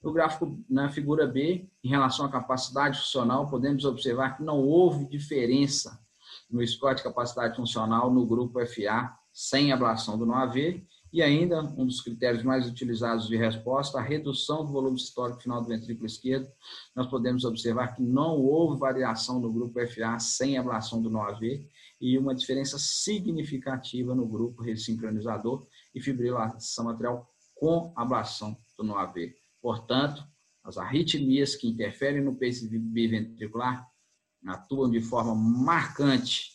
No 0.00 0.12
gráfico, 0.12 0.56
na 0.70 0.88
figura 0.88 1.26
B, 1.26 1.68
em 1.82 1.88
relação 1.88 2.26
à 2.26 2.28
capacidade 2.28 2.96
funcional, 2.96 3.50
podemos 3.50 3.84
observar 3.84 4.36
que 4.36 4.44
não 4.44 4.60
houve 4.62 5.04
diferença 5.08 5.98
no 6.48 6.64
score 6.64 6.94
de 6.94 7.02
capacidade 7.02 7.56
funcional 7.56 8.08
no 8.08 8.24
grupo 8.24 8.64
FA 8.64 9.12
sem 9.36 9.70
ablação 9.70 10.16
do 10.16 10.24
NOAV 10.24 10.82
e 11.12 11.22
ainda, 11.22 11.62
um 11.62 11.84
dos 11.84 12.00
critérios 12.00 12.42
mais 12.42 12.66
utilizados 12.66 13.28
de 13.28 13.36
resposta, 13.36 13.98
a 13.98 14.02
redução 14.02 14.64
do 14.64 14.72
volume 14.72 14.98
sistólico 14.98 15.42
final 15.42 15.60
do 15.60 15.68
ventrículo 15.68 16.06
esquerdo. 16.06 16.50
Nós 16.94 17.06
podemos 17.06 17.44
observar 17.44 17.94
que 17.94 18.02
não 18.02 18.40
houve 18.40 18.80
variação 18.80 19.38
no 19.38 19.52
grupo 19.52 19.78
FA 19.88 20.18
sem 20.18 20.56
ablação 20.56 21.02
do 21.02 21.10
NOAV 21.10 21.68
e 22.00 22.16
uma 22.16 22.34
diferença 22.34 22.78
significativa 22.78 24.14
no 24.14 24.26
grupo 24.26 24.62
ressincronizador 24.62 25.66
e 25.94 26.00
fibrilação 26.00 26.88
atrial 26.88 27.30
com 27.54 27.92
ablação 27.94 28.56
do 28.78 28.84
NOAV. 28.84 29.34
Portanto, 29.60 30.24
as 30.64 30.78
arritmias 30.78 31.54
que 31.54 31.68
interferem 31.68 32.22
no 32.22 32.34
pace 32.34 32.66
biventricular 32.66 33.86
atuam 34.46 34.90
de 34.90 35.02
forma 35.02 35.34
marcante 35.34 36.52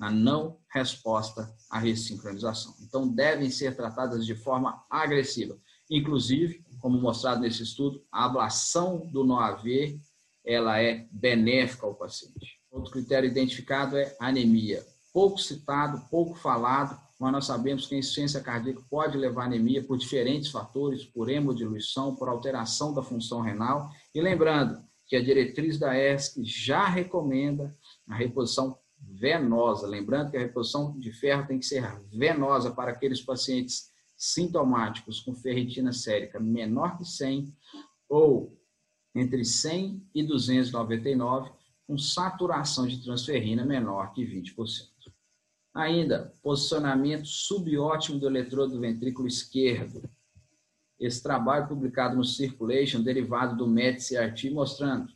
na 0.00 0.10
não 0.10 0.58
resposta 0.74 1.48
à 1.70 1.78
ressincronização. 1.78 2.74
Então, 2.82 3.08
devem 3.08 3.48
ser 3.48 3.76
tratadas 3.76 4.26
de 4.26 4.34
forma 4.34 4.84
agressiva. 4.90 5.56
Inclusive, 5.88 6.64
como 6.80 7.00
mostrado 7.00 7.40
nesse 7.40 7.62
estudo, 7.62 8.04
a 8.10 8.24
ablação 8.24 9.06
do 9.06 9.24
NOAV 9.24 10.00
ela 10.44 10.80
é 10.82 11.06
benéfica 11.10 11.86
ao 11.86 11.94
paciente. 11.94 12.60
Outro 12.70 12.90
critério 12.90 13.30
identificado 13.30 13.96
é 13.96 14.14
anemia. 14.20 14.84
Pouco 15.12 15.38
citado, 15.38 16.04
pouco 16.10 16.34
falado, 16.34 17.00
mas 17.18 17.32
nós 17.32 17.46
sabemos 17.46 17.86
que 17.86 17.94
a 17.94 17.98
insuficiência 17.98 18.40
cardíaca 18.40 18.82
pode 18.90 19.16
levar 19.16 19.42
a 19.42 19.46
anemia 19.46 19.82
por 19.82 19.96
diferentes 19.96 20.50
fatores, 20.50 21.04
por 21.04 21.30
hemodiluição, 21.30 22.16
por 22.16 22.28
alteração 22.28 22.92
da 22.92 23.02
função 23.02 23.40
renal. 23.40 23.88
E 24.14 24.20
lembrando 24.20 24.82
que 25.06 25.16
a 25.16 25.22
diretriz 25.22 25.78
da 25.78 25.96
ESC 25.96 26.44
já 26.44 26.86
recomenda 26.86 27.74
a 28.08 28.14
reposição 28.14 28.76
venosa. 29.14 29.86
Lembrando 29.86 30.30
que 30.30 30.36
a 30.36 30.40
reposição 30.40 30.98
de 30.98 31.12
ferro 31.12 31.46
tem 31.46 31.58
que 31.58 31.66
ser 31.66 31.84
venosa 32.12 32.70
para 32.70 32.90
aqueles 32.90 33.20
pacientes 33.20 33.92
sintomáticos 34.16 35.20
com 35.20 35.34
ferritina 35.34 35.92
sérica 35.92 36.40
menor 36.40 36.96
que 36.96 37.04
100 37.04 37.54
ou 38.08 38.58
entre 39.14 39.44
100 39.44 40.08
e 40.14 40.22
299, 40.24 41.50
com 41.86 41.96
saturação 41.96 42.86
de 42.86 43.02
transferrina 43.02 43.64
menor 43.64 44.12
que 44.12 44.26
20%. 44.26 44.88
Ainda, 45.72 46.32
posicionamento 46.42 47.26
subótimo 47.26 48.18
do 48.18 48.26
eletrodo 48.26 48.74
do 48.74 48.80
ventrículo 48.80 49.28
esquerdo. 49.28 50.08
Esse 50.98 51.22
trabalho 51.22 51.68
publicado 51.68 52.16
no 52.16 52.24
Circulation, 52.24 53.02
derivado 53.02 53.56
do 53.56 53.66
MED-CRT, 53.66 54.50
mostrando 54.50 55.12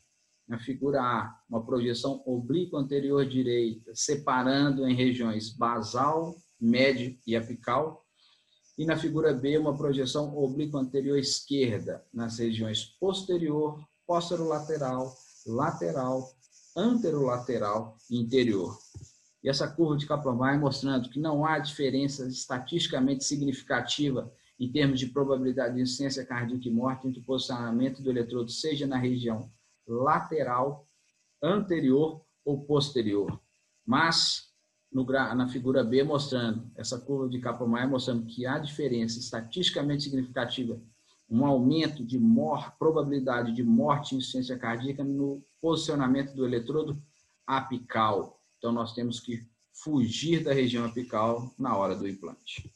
na 0.48 0.58
figura 0.58 1.02
A, 1.02 1.38
uma 1.48 1.64
projeção 1.64 2.22
oblíqua 2.24 2.80
anterior 2.80 3.24
direita, 3.26 3.92
separando 3.94 4.88
em 4.88 4.94
regiões 4.94 5.50
basal, 5.50 6.34
médio 6.58 7.16
e 7.26 7.36
apical, 7.36 8.02
e 8.78 8.86
na 8.86 8.96
figura 8.96 9.34
B, 9.34 9.58
uma 9.58 9.76
projeção 9.76 10.34
oblíqua 10.36 10.80
anterior 10.80 11.18
esquerda, 11.18 12.04
nas 12.14 12.38
regiões 12.38 12.84
posterior, 12.84 13.78
posterolateral, 14.06 15.12
lateral, 15.46 16.32
anterolateral 16.76 17.96
e 18.08 18.18
interior. 18.18 18.78
E 19.42 19.48
essa 19.48 19.68
curva 19.68 19.96
de 19.96 20.06
Kaplan-Meier 20.06 20.58
mostrando 20.58 21.10
que 21.10 21.20
não 21.20 21.44
há 21.44 21.58
diferença 21.58 22.26
estatisticamente 22.26 23.24
significativa 23.24 24.32
em 24.58 24.70
termos 24.70 24.98
de 24.98 25.06
probabilidade 25.06 25.74
de 25.74 25.82
insuficiência 25.82 26.24
cardíaca 26.24 26.68
e 26.68 26.72
morte 26.72 27.06
entre 27.06 27.20
o 27.20 27.24
posicionamento 27.24 28.02
do 28.02 28.10
eletrodo, 28.10 28.50
seja 28.50 28.86
na 28.86 28.96
região 28.96 29.50
lateral, 29.88 30.86
anterior 31.42 32.22
ou 32.44 32.62
posterior. 32.64 33.40
Mas, 33.86 34.52
no, 34.92 35.04
na 35.04 35.48
figura 35.48 35.82
B, 35.82 36.02
mostrando, 36.02 36.70
essa 36.76 36.98
curva 36.98 37.28
de 37.28 37.40
Kaplan-Meier 37.40 37.88
mostrando 37.88 38.26
que 38.26 38.46
há 38.46 38.58
diferença 38.58 39.18
estatisticamente 39.18 40.04
significativa, 40.04 40.80
um 41.30 41.44
aumento 41.44 42.04
de 42.04 42.18
mor 42.18 42.72
probabilidade 42.78 43.52
de 43.52 43.62
morte 43.62 44.14
em 44.14 44.18
insuficiência 44.18 44.58
cardíaca 44.58 45.04
no 45.04 45.42
posicionamento 45.60 46.34
do 46.34 46.44
eletrodo 46.44 47.00
apical. 47.46 48.40
Então, 48.56 48.72
nós 48.72 48.94
temos 48.94 49.20
que 49.20 49.46
fugir 49.72 50.42
da 50.42 50.52
região 50.52 50.84
apical 50.84 51.52
na 51.58 51.76
hora 51.76 51.94
do 51.94 52.08
implante. 52.08 52.72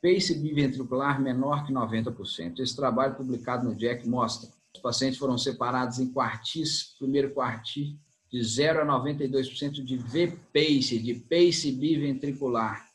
Pace 0.00 0.34
biventricular 0.38 1.20
menor 1.20 1.66
que 1.66 1.72
90%. 1.72 2.60
Esse 2.60 2.76
trabalho 2.76 3.16
publicado 3.16 3.68
no 3.68 3.78
JACC 3.78 4.08
mostra 4.08 4.48
os 4.74 4.80
pacientes 4.80 5.18
foram 5.18 5.38
separados 5.38 5.98
em 5.98 6.12
quartis, 6.12 6.94
primeiro 6.98 7.32
quartil, 7.32 7.98
de 8.30 8.42
0 8.42 8.82
a 8.82 8.86
92% 8.86 9.82
de 9.84 9.96
V-pace, 9.96 10.98
de 10.98 11.14
pace 11.14 11.72
biventricular, 11.72 12.86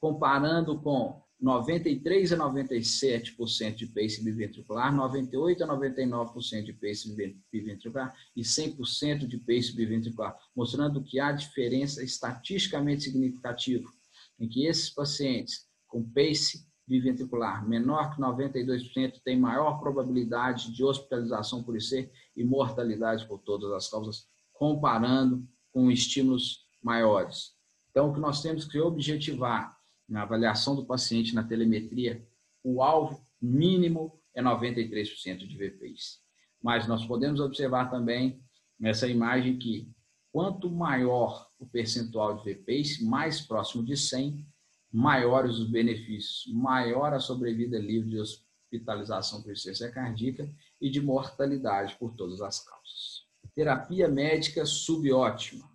comparando 0.00 0.78
com 0.80 1.22
93 1.40 2.32
a 2.34 2.36
97% 2.36 3.74
de 3.74 3.86
pace 3.86 4.22
biventricular, 4.22 4.94
98 4.94 5.64
a 5.64 5.66
99% 5.66 6.64
de 6.64 6.72
pace 6.74 7.42
biventricular 7.50 8.14
e 8.36 8.42
100% 8.42 9.26
de 9.26 9.38
pace 9.38 9.74
biventricular, 9.74 10.38
mostrando 10.54 11.02
que 11.02 11.18
há 11.18 11.32
diferença 11.32 12.04
estatisticamente 12.04 13.04
significativa 13.04 13.90
em 14.38 14.48
que 14.48 14.66
esses 14.66 14.90
pacientes 14.90 15.66
com 15.88 16.02
pace 16.02 16.64
biventricular 16.86 17.66
menor 17.66 18.14
que 18.14 18.20
92% 18.20 19.20
têm 19.24 19.38
maior 19.38 19.78
probabilidade 19.78 20.72
de 20.72 20.84
hospitalização 20.84 21.62
por 21.62 21.76
IC 21.76 22.10
e 22.36 22.44
mortalidade 22.44 23.26
por 23.26 23.38
todas 23.38 23.72
as 23.72 23.88
causas, 23.88 24.26
comparando 24.52 25.46
com 25.72 25.90
estímulos 25.90 26.66
maiores. 26.82 27.52
Então, 27.90 28.10
o 28.10 28.14
que 28.14 28.20
nós 28.20 28.42
temos 28.42 28.64
que 28.64 28.78
objetivar 28.80 29.76
na 30.08 30.22
avaliação 30.22 30.74
do 30.74 30.84
paciente 30.84 31.34
na 31.34 31.44
telemetria, 31.44 32.26
o 32.62 32.82
alvo 32.82 33.24
mínimo 33.40 34.18
é 34.34 34.42
93% 34.42 35.46
de 35.46 35.56
VPIs. 35.56 36.20
Mas 36.62 36.86
nós 36.86 37.04
podemos 37.06 37.40
observar 37.40 37.90
também 37.90 38.42
nessa 38.78 39.08
imagem 39.08 39.58
que 39.58 39.90
quanto 40.32 40.70
maior 40.70 41.46
o 41.58 41.66
percentual 41.66 42.36
de 42.36 42.54
VPIs, 42.54 43.00
mais 43.02 43.40
próximo 43.40 43.84
de 43.84 43.96
100, 43.96 44.46
maiores 44.92 45.58
os 45.58 45.70
benefícios, 45.70 46.52
maior 46.52 47.14
a 47.14 47.20
sobrevida 47.20 47.78
livre 47.78 48.10
de 48.10 48.18
hospitalização 48.18 49.40
por 49.40 49.52
insuficiência 49.52 49.90
cardíaca 49.90 50.50
e 50.80 50.90
de 50.90 51.00
mortalidade 51.00 51.96
por 51.98 52.14
todas 52.14 52.40
as 52.40 52.60
causas. 52.60 53.22
Terapia 53.54 54.08
médica 54.08 54.66
subótima. 54.66 55.70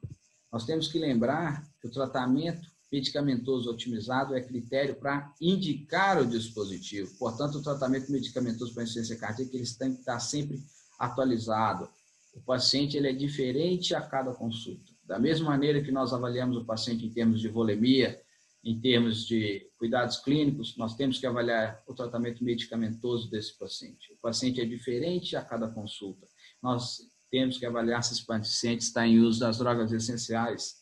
Nós 0.52 0.66
temos 0.66 0.88
que 0.88 1.00
lembrar 1.00 1.64
que 1.82 1.88
o 1.88 1.92
tratamento 1.92 2.68
medicamentoso 2.92 3.70
otimizado 3.70 4.36
é 4.36 4.42
critério 4.42 4.96
para 4.96 5.34
indicar 5.42 6.22
o 6.22 6.26
dispositivo. 6.26 7.14
Portanto, 7.18 7.56
o 7.58 7.62
tratamento 7.62 8.12
medicamentoso 8.12 8.74
para 8.74 8.84
insuficiência 8.84 9.18
cardíaca 9.18 9.56
eles 9.56 9.76
têm 9.76 9.94
que 9.94 10.00
estar 10.00 10.20
sempre 10.20 10.64
atualizado. 10.98 11.90
O 12.34 12.42
paciente 12.42 12.96
ele 12.96 13.10
é 13.10 13.14
diferente 13.14 13.94
a 13.94 14.02
cada 14.02 14.34
consulta. 14.34 14.92
Da 15.04 15.20
mesma 15.20 15.50
maneira 15.50 15.82
que 15.82 15.92
nós 15.92 16.14
avaliamos 16.14 16.58
o 16.58 16.66
paciente 16.66 17.06
em 17.06 17.10
termos 17.10 17.42
de 17.42 17.50
volemia, 17.50 18.22
em 18.64 18.80
termos 18.80 19.26
de 19.26 19.70
cuidados 19.78 20.18
clínicos, 20.18 20.76
nós 20.78 20.96
temos 20.96 21.20
que 21.20 21.26
avaliar 21.26 21.82
o 21.88 21.94
tratamento 21.94 22.44
medicamentoso 22.44 23.30
desse 23.30 23.58
paciente. 23.58 24.12
O 24.14 24.18
paciente 24.18 24.60
é 24.60 24.66
diferente 24.66 25.36
a 25.36 25.42
cada 25.42 25.68
consulta. 25.70 26.28
Nós 26.62 27.00
temos 27.30 27.58
que 27.58 27.66
avaliar 27.66 28.04
se 28.04 28.14
esse 28.14 28.26
paciente 28.26 28.82
está 28.82 29.06
em 29.06 29.20
uso 29.20 29.40
das 29.40 29.60
drogas 29.60 29.92
essenciais, 29.92 30.76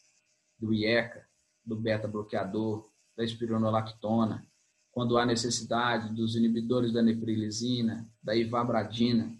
do 0.57 0.73
IECA, 0.73 1.27
do 1.63 1.75
beta-bloqueador, 1.75 2.89
da 3.15 3.23
espironolactona, 3.23 4.47
quando 4.91 5.17
há 5.17 5.25
necessidade 5.25 6.13
dos 6.15 6.35
inibidores 6.35 6.93
da 6.93 7.01
neprilisina, 7.01 8.09
da 8.23 8.35
ivabradina. 8.35 9.37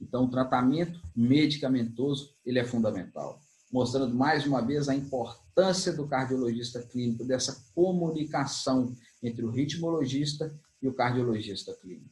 Então, 0.00 0.24
o 0.24 0.30
tratamento 0.30 1.00
medicamentoso 1.14 2.34
ele 2.44 2.58
é 2.58 2.64
fundamental 2.64 3.40
mostrando 3.70 4.14
mais 4.14 4.46
uma 4.46 4.60
vez 4.60 4.88
a 4.88 4.94
importância 4.94 5.92
do 5.92 6.06
cardiologista 6.06 6.82
clínico, 6.82 7.24
dessa 7.24 7.64
comunicação 7.74 8.94
entre 9.22 9.44
o 9.44 9.50
ritmologista 9.50 10.54
e 10.80 10.88
o 10.88 10.94
cardiologista 10.94 11.74
clínico. 11.74 12.10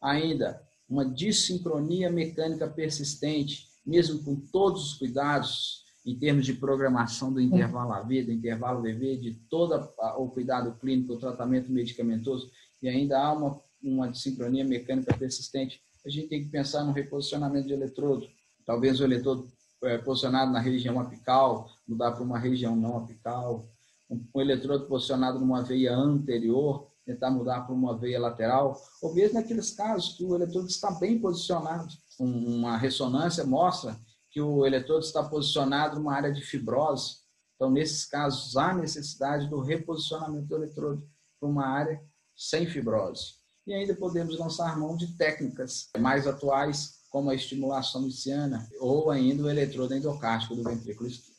Ainda, 0.00 0.62
uma 0.88 1.04
dissincronia 1.04 2.10
mecânica 2.10 2.68
persistente, 2.68 3.68
mesmo 3.84 4.22
com 4.22 4.36
todos 4.36 4.92
os 4.92 4.94
cuidados 4.94 5.82
em 6.04 6.18
termos 6.18 6.44
de 6.44 6.54
programação 6.54 7.32
do 7.32 7.40
intervalo 7.40 7.92
AV, 7.92 8.24
do 8.24 8.32
intervalo 8.32 8.82
VV, 8.82 9.16
de 9.16 9.34
todo 9.48 9.88
o 10.18 10.28
cuidado 10.28 10.76
clínico, 10.78 11.14
o 11.14 11.18
tratamento 11.18 11.70
medicamentoso, 11.70 12.50
e 12.82 12.88
ainda 12.88 13.18
há 13.18 13.32
uma, 13.32 13.60
uma 13.82 14.10
dissincronia 14.10 14.64
mecânica 14.64 15.16
persistente, 15.16 15.80
a 16.04 16.10
gente 16.10 16.28
tem 16.28 16.42
que 16.42 16.50
pensar 16.50 16.84
no 16.84 16.92
reposicionamento 16.92 17.68
de 17.68 17.74
eletrodo. 17.74 18.26
Talvez 18.66 19.00
o 19.00 19.04
eletrodo 19.04 19.48
é, 19.82 19.98
posicionado 19.98 20.52
na 20.52 20.60
região 20.60 21.00
apical, 21.00 21.68
mudar 21.86 22.12
para 22.12 22.22
uma 22.22 22.38
região 22.38 22.76
não 22.76 22.98
apical, 22.98 23.68
um, 24.08 24.24
um 24.34 24.40
eletrodo 24.40 24.86
posicionado 24.86 25.38
numa 25.38 25.62
veia 25.62 25.94
anterior, 25.94 26.88
tentar 27.04 27.30
mudar 27.30 27.62
para 27.62 27.74
uma 27.74 27.96
veia 27.96 28.20
lateral, 28.20 28.80
ou 29.00 29.12
mesmo 29.14 29.34
naqueles 29.34 29.70
casos 29.72 30.16
que 30.16 30.24
o 30.24 30.34
eletrodo 30.34 30.68
está 30.68 30.90
bem 30.92 31.18
posicionado. 31.18 31.92
Uma 32.18 32.76
ressonância 32.76 33.44
mostra 33.44 33.98
que 34.30 34.40
o 34.40 34.64
eletrodo 34.64 35.04
está 35.04 35.22
posicionado 35.22 35.96
numa 35.96 36.14
área 36.14 36.32
de 36.32 36.40
fibrose. 36.40 37.16
Então, 37.56 37.70
nesses 37.70 38.06
casos, 38.06 38.56
há 38.56 38.72
necessidade 38.72 39.48
do 39.48 39.60
reposicionamento 39.60 40.46
do 40.46 40.56
eletrodo 40.56 41.08
para 41.38 41.48
uma 41.48 41.66
área 41.66 42.02
sem 42.36 42.66
fibrose. 42.66 43.34
E 43.66 43.74
ainda 43.74 43.94
podemos 43.94 44.38
lançar 44.38 44.78
mão 44.78 44.96
de 44.96 45.16
técnicas 45.16 45.88
mais 45.98 46.26
atuais 46.26 47.01
como 47.12 47.28
a 47.28 47.34
estimulação 47.34 48.00
luciana 48.00 48.66
ou 48.80 49.10
ainda 49.10 49.42
o 49.42 49.50
eletrodo 49.50 49.94
endocárdico 49.94 50.56
do 50.56 50.64
ventrículo 50.64 51.10
esquerdo. 51.10 51.36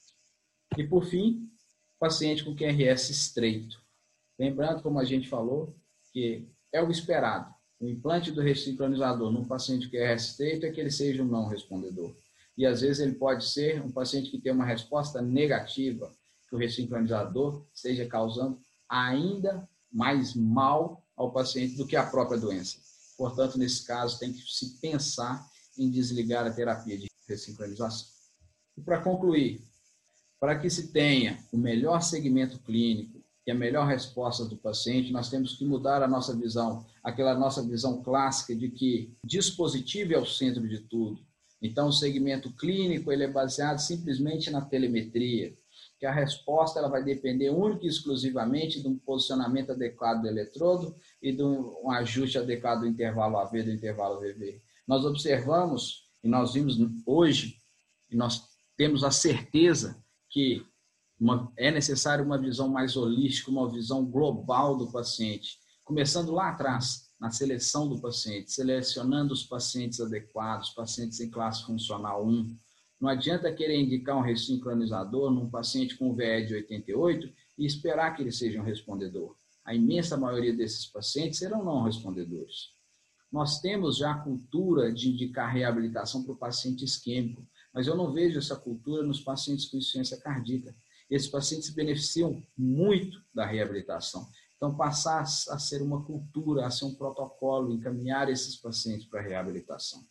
E 0.78 0.84
por 0.84 1.04
fim, 1.04 1.50
paciente 2.00 2.44
com 2.44 2.56
QRS 2.56 3.10
estreito. 3.10 3.82
Lembrando, 4.38 4.84
como 4.84 5.00
a 5.00 5.04
gente 5.04 5.28
falou, 5.28 5.76
que 6.12 6.48
é 6.72 6.82
o 6.82 6.92
esperado. 6.92 7.52
O 7.80 7.88
implante 7.88 8.32
do 8.32 8.40
ressincronizador 8.40 9.32
num 9.32 9.46
paciente 9.46 9.88
com 9.88 9.98
QRS 9.98 10.30
estreito 10.30 10.66
é 10.68 10.72
que 10.72 10.80
ele 10.80 10.92
seja 10.92 11.24
um 11.24 11.28
não 11.28 11.48
respondedor. 11.48 12.16
E 12.56 12.68
às 12.68 12.82
vezes 12.82 13.00
ele 13.00 13.16
pode 13.16 13.44
ser 13.46 13.82
um 13.82 13.92
paciente 13.92 14.30
que 14.30 14.40
tem 14.40 14.54
uma 14.54 14.66
resposta 14.66 15.24
negativa, 15.24 16.12
que 16.48 16.56
o 16.56 16.60
ressincronizador 16.60 17.66
esteja 17.74 18.06
causando 18.06 18.60
ainda 18.88 19.68
mais 19.92 20.36
mal 20.36 21.04
ao 21.18 21.32
paciente 21.32 21.76
do 21.76 21.88
que 21.88 21.96
a 21.96 22.06
própria 22.06 22.40
doença. 22.40 22.78
Portanto, 23.18 23.58
nesse 23.58 23.86
caso, 23.86 24.20
tem 24.20 24.32
que 24.32 24.42
se 24.42 24.80
pensar 24.80 25.52
em 25.78 25.90
desligar 25.90 26.46
a 26.46 26.52
terapia 26.52 26.98
de 26.98 27.08
ressincronização. 27.28 28.08
E 28.78 28.82
para 28.82 29.02
concluir, 29.02 29.62
para 30.40 30.58
que 30.60 30.70
se 30.70 30.92
tenha 30.92 31.40
o 31.52 31.58
melhor 31.58 32.02
segmento 32.02 32.60
clínico 32.60 33.24
e 33.46 33.52
a 33.52 33.56
melhor 33.56 33.88
resposta 33.88 34.46
do 34.46 34.58
paciente, 34.58 35.12
nós 35.12 35.30
temos 35.30 35.56
que 35.56 35.66
mudar 35.66 36.02
a 36.02 36.08
nossa 36.08 36.36
visão, 36.36 36.86
aquela 37.04 37.34
nossa 37.34 37.62
visão 37.62 38.02
clássica 38.02 38.56
de 38.56 38.70
que 38.70 39.14
dispositivo 39.26 40.14
é 40.14 40.18
o 40.18 40.26
centro 40.26 40.68
de 40.68 40.80
tudo. 40.80 41.20
Então, 41.62 41.88
o 41.88 41.94
segmento 41.94 42.52
clínico 42.52 43.12
ele 43.12 43.24
é 43.24 43.28
baseado 43.28 43.80
simplesmente 43.80 44.52
na 44.52 44.60
telemetria, 44.60 45.54
que 45.98 46.06
a 46.06 46.12
resposta 46.12 46.80
ela 46.80 46.90
vai 46.90 47.02
depender 47.02 47.50
única 47.50 47.86
e 47.86 47.88
exclusivamente 47.88 48.82
de 48.82 48.88
um 48.90 48.98
posicionamento 48.98 49.72
adequado 49.72 50.24
do 50.24 50.28
eletrodo 50.28 50.94
e 51.22 51.32
de 51.32 51.42
um 51.42 51.90
ajuste 51.90 52.38
adequado 52.38 52.82
do 52.82 52.88
intervalo 52.88 53.38
AV 53.38 53.64
do 53.64 53.72
intervalo 53.72 54.20
VV. 54.20 54.62
Nós 54.88 55.06
observamos, 55.06 56.10
e 56.24 56.28
nós 56.28 56.54
vimos 56.54 56.78
hoje, 57.06 57.58
e 58.10 58.16
nós 58.16 58.44
temos 58.76 59.04
a 59.04 59.12
certeza 59.12 60.04
que 60.30 60.66
uma, 61.20 61.52
é 61.58 61.72
necessário 61.72 62.26
uma 62.26 62.38
visão 62.38 62.68
mais 62.68 62.98
holística, 62.98 63.52
uma 63.52 63.70
visão 63.72 64.06
global 64.06 64.76
do 64.76 64.92
paciente, 64.92 65.58
começando 65.84 66.32
lá 66.32 66.50
atrás, 66.50 67.10
na 67.20 67.30
seleção 67.32 67.88
do 67.88 68.00
paciente, 68.02 68.52
selecionando 68.52 69.34
os 69.34 69.44
pacientes 69.44 70.02
adequados, 70.02 70.72
pacientes 70.72 71.20
em 71.22 71.30
classe 71.30 71.66
funcional 71.66 72.28
1. 72.28 72.58
Não 73.00 73.10
adianta 73.10 73.54
querer 73.54 73.80
indicar 73.80 74.18
um 74.18 74.22
ressincronizador 74.22 75.32
num 75.32 75.50
paciente 75.50 75.98
com 75.98 76.14
VE 76.14 76.46
de 76.46 76.56
88 76.56 77.32
e 77.58 77.66
esperar 77.66 78.16
que 78.16 78.22
ele 78.22 78.32
seja 78.32 78.60
um 78.60 78.66
respondedor. 78.66 79.36
A 79.64 79.74
imensa 79.74 80.18
maioria 80.18 80.54
desses 80.54 80.86
pacientes 80.86 81.40
serão 81.40 81.64
não 81.64 81.84
respondedores. 81.84 82.74
Nós 83.34 83.60
temos 83.60 83.98
já 83.98 84.12
a 84.12 84.20
cultura 84.20 84.94
de 84.94 85.10
indicar 85.10 85.52
reabilitação 85.52 86.22
para 86.24 86.34
o 86.34 86.38
paciente 86.38 86.86
isquêmico, 86.86 87.44
mas 87.74 87.88
eu 87.88 87.98
não 87.98 88.14
vejo 88.14 88.38
essa 88.38 88.56
cultura 88.56 89.02
nos 89.02 89.22
pacientes 89.22 89.66
com 89.66 89.76
insuficiência 89.76 90.18
cardíaca. 90.18 90.76
Esses 91.10 91.28
pacientes 91.28 91.70
se 91.70 91.76
beneficiam 91.76 92.44
muito 92.56 93.20
da 93.34 93.44
reabilitação. 93.44 94.30
Então, 94.56 94.78
passar 94.78 95.22
a 95.22 95.26
ser 95.58 95.82
uma 95.82 96.06
cultura, 96.06 96.68
a 96.68 96.70
ser 96.70 96.86
um 96.86 96.94
protocolo, 96.94 97.74
encaminhar 97.74 98.30
esses 98.30 98.56
pacientes 98.56 99.08
para 99.08 99.20
a 99.20 99.24
reabilitação. 99.24 100.06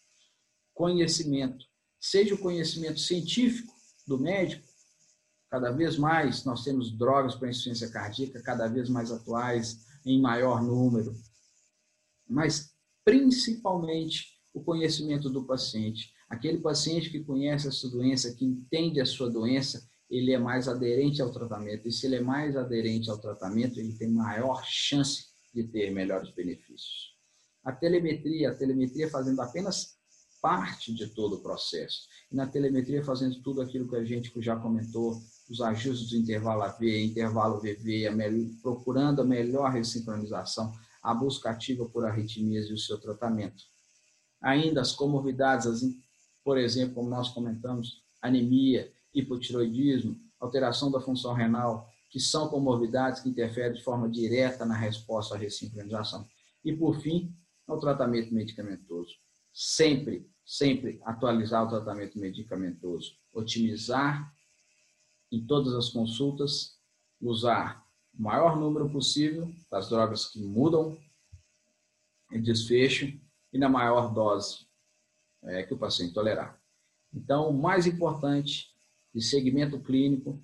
Conhecimento, 0.74 1.64
seja 2.00 2.34
o 2.34 2.38
conhecimento 2.38 2.98
científico 2.98 3.72
do 4.04 4.18
médico, 4.18 4.66
cada 5.48 5.70
vez 5.70 5.96
mais 5.96 6.44
nós 6.44 6.64
temos 6.64 6.90
drogas 6.90 7.36
para 7.36 7.50
insuficiência 7.50 7.88
cardíaca, 7.88 8.42
cada 8.42 8.66
vez 8.66 8.88
mais 8.88 9.12
atuais, 9.12 9.86
em 10.04 10.20
maior 10.20 10.60
número. 10.60 11.14
Mas 12.28 12.71
principalmente 13.04 14.32
o 14.52 14.62
conhecimento 14.62 15.30
do 15.30 15.44
paciente. 15.44 16.12
Aquele 16.28 16.58
paciente 16.58 17.10
que 17.10 17.24
conhece 17.24 17.68
a 17.68 17.70
sua 17.70 17.90
doença, 17.90 18.34
que 18.34 18.44
entende 18.44 19.00
a 19.00 19.06
sua 19.06 19.30
doença, 19.30 19.86
ele 20.10 20.32
é 20.32 20.38
mais 20.38 20.68
aderente 20.68 21.22
ao 21.22 21.32
tratamento. 21.32 21.88
E 21.88 21.92
se 21.92 22.06
ele 22.06 22.16
é 22.16 22.20
mais 22.20 22.56
aderente 22.56 23.10
ao 23.10 23.18
tratamento, 23.18 23.80
ele 23.80 23.94
tem 23.94 24.10
maior 24.10 24.62
chance 24.64 25.26
de 25.54 25.64
ter 25.64 25.90
melhores 25.90 26.30
benefícios. 26.34 27.12
A 27.64 27.72
telemetria, 27.72 28.50
a 28.50 28.54
telemetria 28.54 29.08
fazendo 29.08 29.40
apenas 29.40 29.96
parte 30.42 30.92
de 30.92 31.06
todo 31.06 31.36
o 31.36 31.42
processo. 31.42 32.08
E 32.30 32.34
na 32.34 32.46
telemetria 32.46 33.04
fazendo 33.04 33.40
tudo 33.42 33.62
aquilo 33.62 33.88
que 33.88 33.94
a 33.94 34.04
gente 34.04 34.32
já 34.38 34.56
comentou, 34.56 35.22
os 35.48 35.60
ajustes 35.60 36.10
do 36.10 36.16
intervalo 36.16 36.62
AV, 36.62 37.04
intervalo 37.04 37.60
VV, 37.60 38.08
a 38.08 38.12
melhor, 38.12 38.50
procurando 38.60 39.22
a 39.22 39.24
melhor 39.24 39.70
ressincronização, 39.70 40.72
a 41.02 41.12
busca 41.12 41.50
ativa 41.50 41.88
por 41.88 42.04
arritmias 42.04 42.66
e 42.68 42.72
o 42.72 42.78
seu 42.78 42.98
tratamento. 42.98 43.64
Ainda 44.40 44.80
as 44.80 44.92
comorbidades, 44.92 45.66
as, 45.66 45.82
por 46.44 46.58
exemplo, 46.58 46.94
como 46.94 47.10
nós 47.10 47.30
comentamos, 47.30 48.02
anemia, 48.20 48.92
hipotiroidismo, 49.14 50.16
alteração 50.38 50.90
da 50.90 51.00
função 51.00 51.34
renal, 51.34 51.88
que 52.10 52.20
são 52.20 52.48
comorbidades 52.48 53.22
que 53.22 53.28
interferem 53.28 53.72
de 53.72 53.82
forma 53.82 54.08
direta 54.08 54.64
na 54.64 54.76
resposta 54.76 55.34
à 55.34 55.38
ressincronização. 55.38 56.26
E, 56.64 56.72
por 56.72 57.00
fim, 57.00 57.34
o 57.66 57.78
tratamento 57.78 58.34
medicamentoso. 58.34 59.14
Sempre, 59.52 60.30
sempre 60.44 61.00
atualizar 61.04 61.64
o 61.64 61.68
tratamento 61.68 62.18
medicamentoso, 62.18 63.12
otimizar 63.32 64.32
em 65.30 65.46
todas 65.46 65.74
as 65.74 65.88
consultas, 65.88 66.78
usar 67.20 67.81
o 68.18 68.22
maior 68.22 68.58
número 68.58 68.88
possível 68.90 69.52
das 69.70 69.88
drogas 69.88 70.26
que 70.26 70.40
mudam 70.40 70.96
o 72.30 72.38
desfecho 72.40 73.06
e 73.52 73.58
na 73.58 73.68
maior 73.68 74.12
dose 74.12 74.66
é, 75.42 75.62
que 75.62 75.74
o 75.74 75.78
paciente 75.78 76.14
tolerar. 76.14 76.60
Então, 77.12 77.50
o 77.50 77.52
mais 77.52 77.86
importante 77.86 78.70
de 79.14 79.20
segmento 79.20 79.78
clínico 79.80 80.42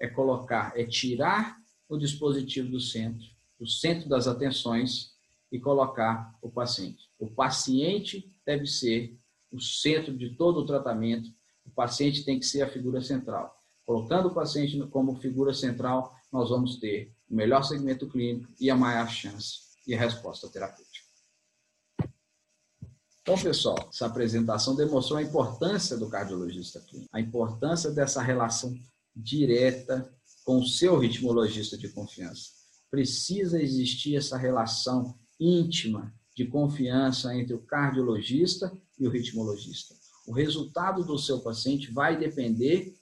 é 0.00 0.08
colocar, 0.08 0.72
é 0.76 0.84
tirar 0.84 1.56
o 1.88 1.96
dispositivo 1.96 2.68
do 2.70 2.80
centro, 2.80 3.26
do 3.58 3.66
centro 3.66 4.08
das 4.08 4.26
atenções 4.26 5.12
e 5.50 5.58
colocar 5.58 6.36
o 6.42 6.50
paciente. 6.50 7.08
O 7.18 7.28
paciente 7.30 8.32
deve 8.44 8.66
ser 8.66 9.16
o 9.50 9.60
centro 9.60 10.16
de 10.16 10.34
todo 10.34 10.60
o 10.60 10.66
tratamento, 10.66 11.30
o 11.64 11.70
paciente 11.70 12.24
tem 12.24 12.38
que 12.38 12.46
ser 12.46 12.62
a 12.62 12.68
figura 12.68 13.00
central. 13.00 13.56
Colocando 13.84 14.28
o 14.28 14.34
paciente 14.34 14.78
como 14.88 15.16
figura 15.16 15.54
central, 15.54 16.17
nós 16.32 16.50
vamos 16.50 16.76
ter 16.76 17.12
o 17.28 17.34
melhor 17.34 17.62
segmento 17.62 18.08
clínico 18.08 18.52
e 18.60 18.70
a 18.70 18.76
maior 18.76 19.08
chance 19.08 19.68
de 19.86 19.94
resposta 19.94 20.48
terapêutica. 20.48 21.06
Então, 23.22 23.36
pessoal, 23.36 23.88
essa 23.92 24.06
apresentação 24.06 24.74
demonstrou 24.74 25.18
a 25.18 25.22
importância 25.22 25.98
do 25.98 26.08
cardiologista 26.08 26.80
clínico, 26.80 27.10
a 27.12 27.20
importância 27.20 27.90
dessa 27.90 28.22
relação 28.22 28.74
direta 29.14 30.10
com 30.44 30.58
o 30.58 30.66
seu 30.66 30.98
ritmologista 30.98 31.76
de 31.76 31.90
confiança. 31.90 32.52
Precisa 32.90 33.60
existir 33.60 34.16
essa 34.16 34.38
relação 34.38 35.14
íntima 35.38 36.14
de 36.34 36.46
confiança 36.46 37.34
entre 37.34 37.52
o 37.52 37.58
cardiologista 37.58 38.72
e 38.98 39.06
o 39.06 39.10
ritmologista. 39.10 39.94
O 40.26 40.32
resultado 40.32 41.04
do 41.04 41.18
seu 41.18 41.40
paciente 41.40 41.90
vai 41.90 42.18
depender 42.18 42.96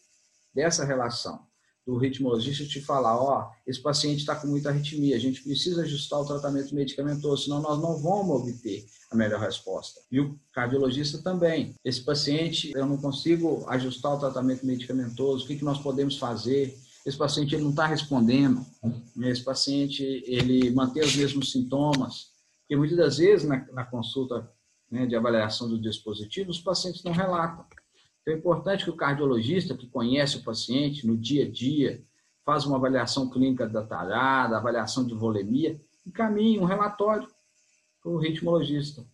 dessa 0.52 0.84
relação. 0.84 1.46
Do 1.86 1.96
ritmologista 1.96 2.66
te 2.66 2.80
falar, 2.80 3.16
ó, 3.16 3.48
esse 3.64 3.80
paciente 3.80 4.18
está 4.18 4.34
com 4.34 4.48
muita 4.48 4.70
arritmia, 4.70 5.14
a 5.14 5.20
gente 5.20 5.42
precisa 5.42 5.82
ajustar 5.82 6.20
o 6.20 6.26
tratamento 6.26 6.74
medicamentoso, 6.74 7.44
senão 7.44 7.62
nós 7.62 7.80
não 7.80 7.96
vamos 7.96 8.42
obter 8.42 8.84
a 9.10 9.14
melhor 9.14 9.40
resposta. 9.40 10.00
E 10.10 10.18
o 10.18 10.36
cardiologista 10.52 11.18
também. 11.22 11.74
Esse 11.84 12.02
paciente, 12.02 12.72
eu 12.74 12.84
não 12.86 12.96
consigo 12.96 13.64
ajustar 13.68 14.14
o 14.14 14.18
tratamento 14.18 14.66
medicamentoso, 14.66 15.44
o 15.44 15.46
que, 15.46 15.56
que 15.56 15.64
nós 15.64 15.78
podemos 15.78 16.18
fazer? 16.18 16.76
Esse 17.06 17.16
paciente 17.16 17.54
ele 17.54 17.62
não 17.62 17.70
está 17.70 17.86
respondendo, 17.86 18.66
esse 19.22 19.44
paciente 19.44 20.02
ele 20.26 20.72
mantém 20.72 21.04
os 21.04 21.14
mesmos 21.14 21.52
sintomas, 21.52 22.32
porque 22.62 22.76
muitas 22.76 22.98
das 22.98 23.18
vezes 23.18 23.48
na, 23.48 23.64
na 23.72 23.84
consulta 23.84 24.50
né, 24.90 25.06
de 25.06 25.14
avaliação 25.14 25.68
do 25.68 25.80
dispositivo, 25.80 26.50
os 26.50 26.60
pacientes 26.60 27.04
não 27.04 27.12
relatam. 27.12 27.64
Então 28.26 28.34
é 28.34 28.38
importante 28.38 28.82
que 28.82 28.90
o 28.90 28.96
cardiologista, 28.96 29.76
que 29.76 29.86
conhece 29.86 30.38
o 30.38 30.42
paciente 30.42 31.06
no 31.06 31.16
dia 31.16 31.44
a 31.44 31.48
dia, 31.48 32.02
faz 32.44 32.66
uma 32.66 32.76
avaliação 32.76 33.30
clínica 33.30 33.68
detalhada, 33.68 34.56
avaliação 34.56 35.06
de 35.06 35.14
volemia, 35.14 35.80
encaminhe 36.04 36.58
um 36.58 36.64
relatório 36.64 37.28
para 38.02 38.10
o 38.10 38.18
ritmologista. 38.18 39.06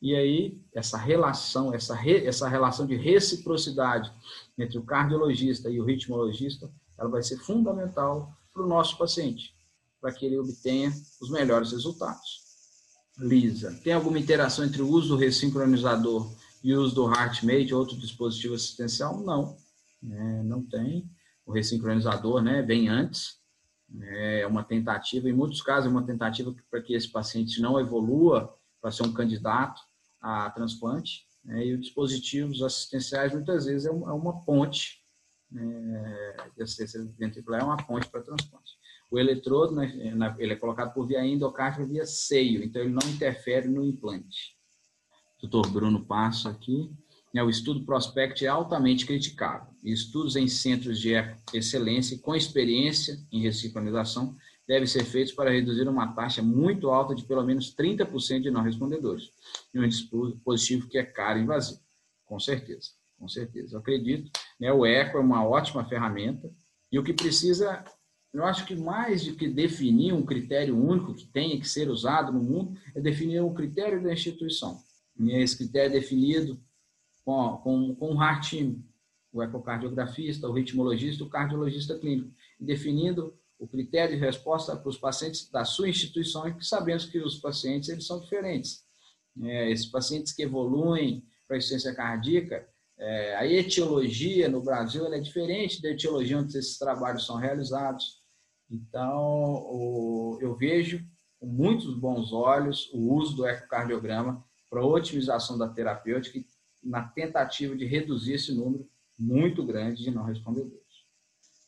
E 0.00 0.16
aí, 0.16 0.58
essa 0.74 0.96
relação, 0.96 1.74
essa, 1.74 1.94
re, 1.94 2.26
essa 2.26 2.48
relação 2.48 2.86
de 2.86 2.96
reciprocidade 2.96 4.10
entre 4.58 4.78
o 4.78 4.82
cardiologista 4.82 5.68
e 5.68 5.78
o 5.78 5.84
ritmologista, 5.84 6.70
ela 6.98 7.10
vai 7.10 7.22
ser 7.22 7.36
fundamental 7.36 8.32
para 8.50 8.62
o 8.62 8.66
nosso 8.66 8.96
paciente, 8.96 9.54
para 10.00 10.10
que 10.10 10.24
ele 10.24 10.38
obtenha 10.38 10.90
os 11.20 11.30
melhores 11.30 11.72
resultados. 11.72 12.40
Lisa, 13.18 13.78
tem 13.84 13.92
alguma 13.92 14.18
interação 14.18 14.64
entre 14.64 14.80
o 14.80 14.88
uso 14.88 15.08
do 15.08 15.16
ressincronizador 15.16 16.32
e 16.62 16.74
o 16.74 16.80
uso 16.80 16.94
do 16.94 17.12
HeartMate, 17.12 17.74
outro 17.74 17.96
dispositivo 17.96 18.54
assistencial? 18.54 19.20
Não, 19.20 19.56
é, 20.10 20.42
não 20.42 20.62
tem. 20.62 21.10
O 21.44 21.52
ressincronizador 21.52 22.40
né, 22.40 22.62
vem 22.62 22.88
antes, 22.88 23.40
é 24.00 24.46
uma 24.46 24.62
tentativa, 24.62 25.28
em 25.28 25.32
muitos 25.32 25.60
casos, 25.60 25.86
é 25.86 25.90
uma 25.90 26.06
tentativa 26.06 26.54
para 26.70 26.80
que 26.80 26.94
esse 26.94 27.08
paciente 27.08 27.60
não 27.60 27.78
evolua 27.78 28.56
para 28.80 28.90
ser 28.90 29.02
um 29.02 29.12
candidato 29.12 29.82
a 30.20 30.50
transplante. 30.50 31.26
Né, 31.44 31.66
e 31.66 31.74
os 31.74 31.80
dispositivos 31.80 32.62
assistenciais, 32.62 33.32
muitas 33.32 33.66
vezes, 33.66 33.86
é 33.86 33.90
uma 33.90 34.30
é 34.30 34.44
ponte, 34.46 35.02
é, 35.54 36.36
de 36.56 36.62
assistência 36.62 37.04
ventricular 37.18 37.60
é 37.60 37.64
uma 37.64 37.76
ponte 37.76 38.08
para 38.08 38.22
transplante. 38.22 38.72
O 39.10 39.18
eletrodo, 39.18 39.74
né, 39.74 39.92
ele 40.38 40.52
é 40.52 40.56
colocado 40.56 40.94
por 40.94 41.06
via 41.06 41.26
endocárdica 41.26 41.84
via 41.84 42.06
seio, 42.06 42.62
então 42.62 42.80
ele 42.80 42.92
não 42.92 43.06
interfere 43.10 43.68
no 43.68 43.84
implante. 43.84 44.56
Doutor 45.42 45.68
Bruno 45.72 46.04
Passo 46.04 46.48
aqui. 46.48 46.88
O 47.34 47.50
estudo 47.50 47.84
Prospect 47.84 48.44
é 48.44 48.48
altamente 48.48 49.04
criticado. 49.04 49.66
Estudos 49.82 50.36
em 50.36 50.46
centros 50.46 51.00
de 51.00 51.14
excelência 51.52 52.16
com 52.18 52.36
experiência 52.36 53.18
em 53.32 53.42
ressincronização 53.42 54.36
devem 54.68 54.86
ser 54.86 55.04
feitos 55.04 55.32
para 55.32 55.50
reduzir 55.50 55.88
uma 55.88 56.12
taxa 56.14 56.42
muito 56.42 56.90
alta 56.90 57.14
de 57.14 57.24
pelo 57.24 57.42
menos 57.42 57.74
30% 57.74 58.42
de 58.42 58.50
não 58.52 58.62
respondedores. 58.62 59.30
E 59.74 59.80
um 59.80 59.88
dispositivo 59.88 60.88
que 60.88 60.96
é 60.96 61.02
caro 61.02 61.40
e 61.40 61.42
invasivo. 61.42 61.80
Com 62.24 62.38
certeza, 62.38 62.90
com 63.18 63.28
certeza. 63.28 63.74
Eu 63.74 63.80
acredito. 63.80 64.30
Né, 64.60 64.72
o 64.72 64.86
ECO 64.86 65.18
é 65.18 65.20
uma 65.20 65.44
ótima 65.44 65.84
ferramenta 65.84 66.48
e 66.90 66.98
o 66.98 67.02
que 67.02 67.12
precisa 67.12 67.84
eu 68.32 68.44
acho 68.46 68.64
que 68.64 68.74
mais 68.74 69.26
do 69.26 69.34
que 69.34 69.46
definir 69.46 70.14
um 70.14 70.24
critério 70.24 70.74
único 70.74 71.14
que 71.14 71.26
tenha 71.26 71.58
que 71.60 71.68
ser 71.68 71.90
usado 71.90 72.32
no 72.32 72.42
mundo, 72.42 72.80
é 72.94 73.00
definir 73.00 73.42
um 73.42 73.52
critério 73.52 74.02
da 74.02 74.10
instituição. 74.10 74.80
Esse 75.30 75.56
critério 75.56 75.96
é 75.96 76.00
definido 76.00 76.60
com, 77.24 77.56
com, 77.58 77.94
com 77.94 78.14
o 78.14 78.22
heart 78.22 78.50
team, 78.50 78.82
o 79.32 79.42
ecocardiografista, 79.42 80.48
o 80.48 80.52
ritmologista, 80.52 81.24
o 81.24 81.28
cardiologista 81.28 81.98
clínico, 81.98 82.30
definindo 82.60 83.34
o 83.58 83.66
critério 83.66 84.16
de 84.16 84.20
resposta 84.20 84.76
para 84.76 84.88
os 84.88 84.98
pacientes 84.98 85.48
da 85.48 85.64
sua 85.64 85.88
instituição, 85.88 86.48
e 86.48 86.64
sabemos 86.64 87.06
que 87.06 87.18
os 87.18 87.38
pacientes 87.38 87.88
eles 87.88 88.06
são 88.06 88.20
diferentes. 88.20 88.84
É, 89.40 89.70
esses 89.70 89.86
pacientes 89.86 90.32
que 90.32 90.42
evoluem 90.42 91.24
para 91.46 91.56
insuficiência 91.56 91.94
cardíaca, 91.94 92.68
é, 92.98 93.36
a 93.36 93.46
etiologia 93.46 94.48
no 94.48 94.60
Brasil 94.60 95.06
é 95.06 95.20
diferente 95.20 95.80
da 95.80 95.90
etiologia 95.90 96.38
onde 96.38 96.58
esses 96.58 96.76
trabalhos 96.76 97.24
são 97.24 97.36
realizados. 97.36 98.20
Então, 98.70 99.54
o, 99.70 100.38
eu 100.40 100.54
vejo 100.56 101.04
com 101.38 101.46
muitos 101.46 101.94
bons 101.96 102.32
olhos 102.32 102.90
o 102.92 103.14
uso 103.14 103.36
do 103.36 103.46
ecocardiograma 103.46 104.44
para 104.72 104.82
otimização 104.82 105.58
da 105.58 105.68
terapêutica 105.68 106.42
na 106.82 107.02
tentativa 107.02 107.76
de 107.76 107.84
reduzir 107.84 108.32
esse 108.32 108.54
número 108.54 108.88
muito 109.18 109.62
grande 109.62 110.02
de 110.02 110.10
não 110.10 110.24
respondedores. 110.24 110.80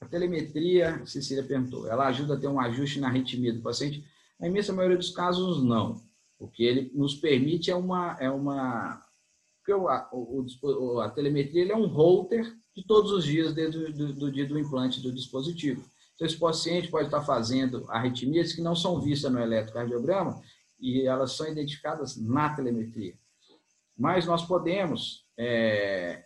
A 0.00 0.06
telemetria, 0.06 1.04
Cecília 1.04 1.44
perguntou, 1.44 1.86
ela 1.86 2.06
ajuda 2.06 2.32
a 2.32 2.40
ter 2.40 2.48
um 2.48 2.58
ajuste 2.58 2.98
na 2.98 3.08
arritmia 3.08 3.52
do 3.52 3.60
paciente? 3.60 4.02
Na 4.40 4.48
imensa 4.48 4.72
maioria 4.72 4.96
dos 4.96 5.10
casos, 5.10 5.62
não. 5.62 6.00
O 6.38 6.48
que 6.48 6.64
ele 6.64 6.90
nos 6.94 7.14
permite 7.14 7.70
é 7.70 7.76
uma... 7.76 8.16
É 8.18 8.30
uma 8.30 9.04
porque 9.58 9.72
a, 9.72 10.08
o, 10.10 11.00
a 11.00 11.10
telemetria 11.10 11.72
é 11.72 11.76
um 11.76 11.86
holter 11.86 12.54
de 12.74 12.86
todos 12.86 13.12
os 13.12 13.24
dias 13.24 13.52
desde 13.54 13.92
do, 13.92 14.12
do 14.14 14.32
dia 14.32 14.46
do 14.46 14.58
implante 14.58 15.00
do 15.00 15.12
dispositivo. 15.12 15.84
Então, 16.14 16.26
esse 16.26 16.36
paciente 16.38 16.88
pode 16.88 17.06
estar 17.06 17.22
fazendo 17.22 17.84
arritmias 17.88 18.52
que 18.52 18.62
não 18.62 18.74
são 18.74 19.00
vistas 19.00 19.30
no 19.30 19.40
eletrocardiograma 19.40 20.42
e 20.78 21.06
elas 21.06 21.32
são 21.32 21.46
identificadas 21.48 22.16
na 22.16 22.54
telemetria. 22.54 23.14
Mas 23.96 24.26
nós 24.26 24.44
podemos, 24.44 25.26
é, 25.38 26.24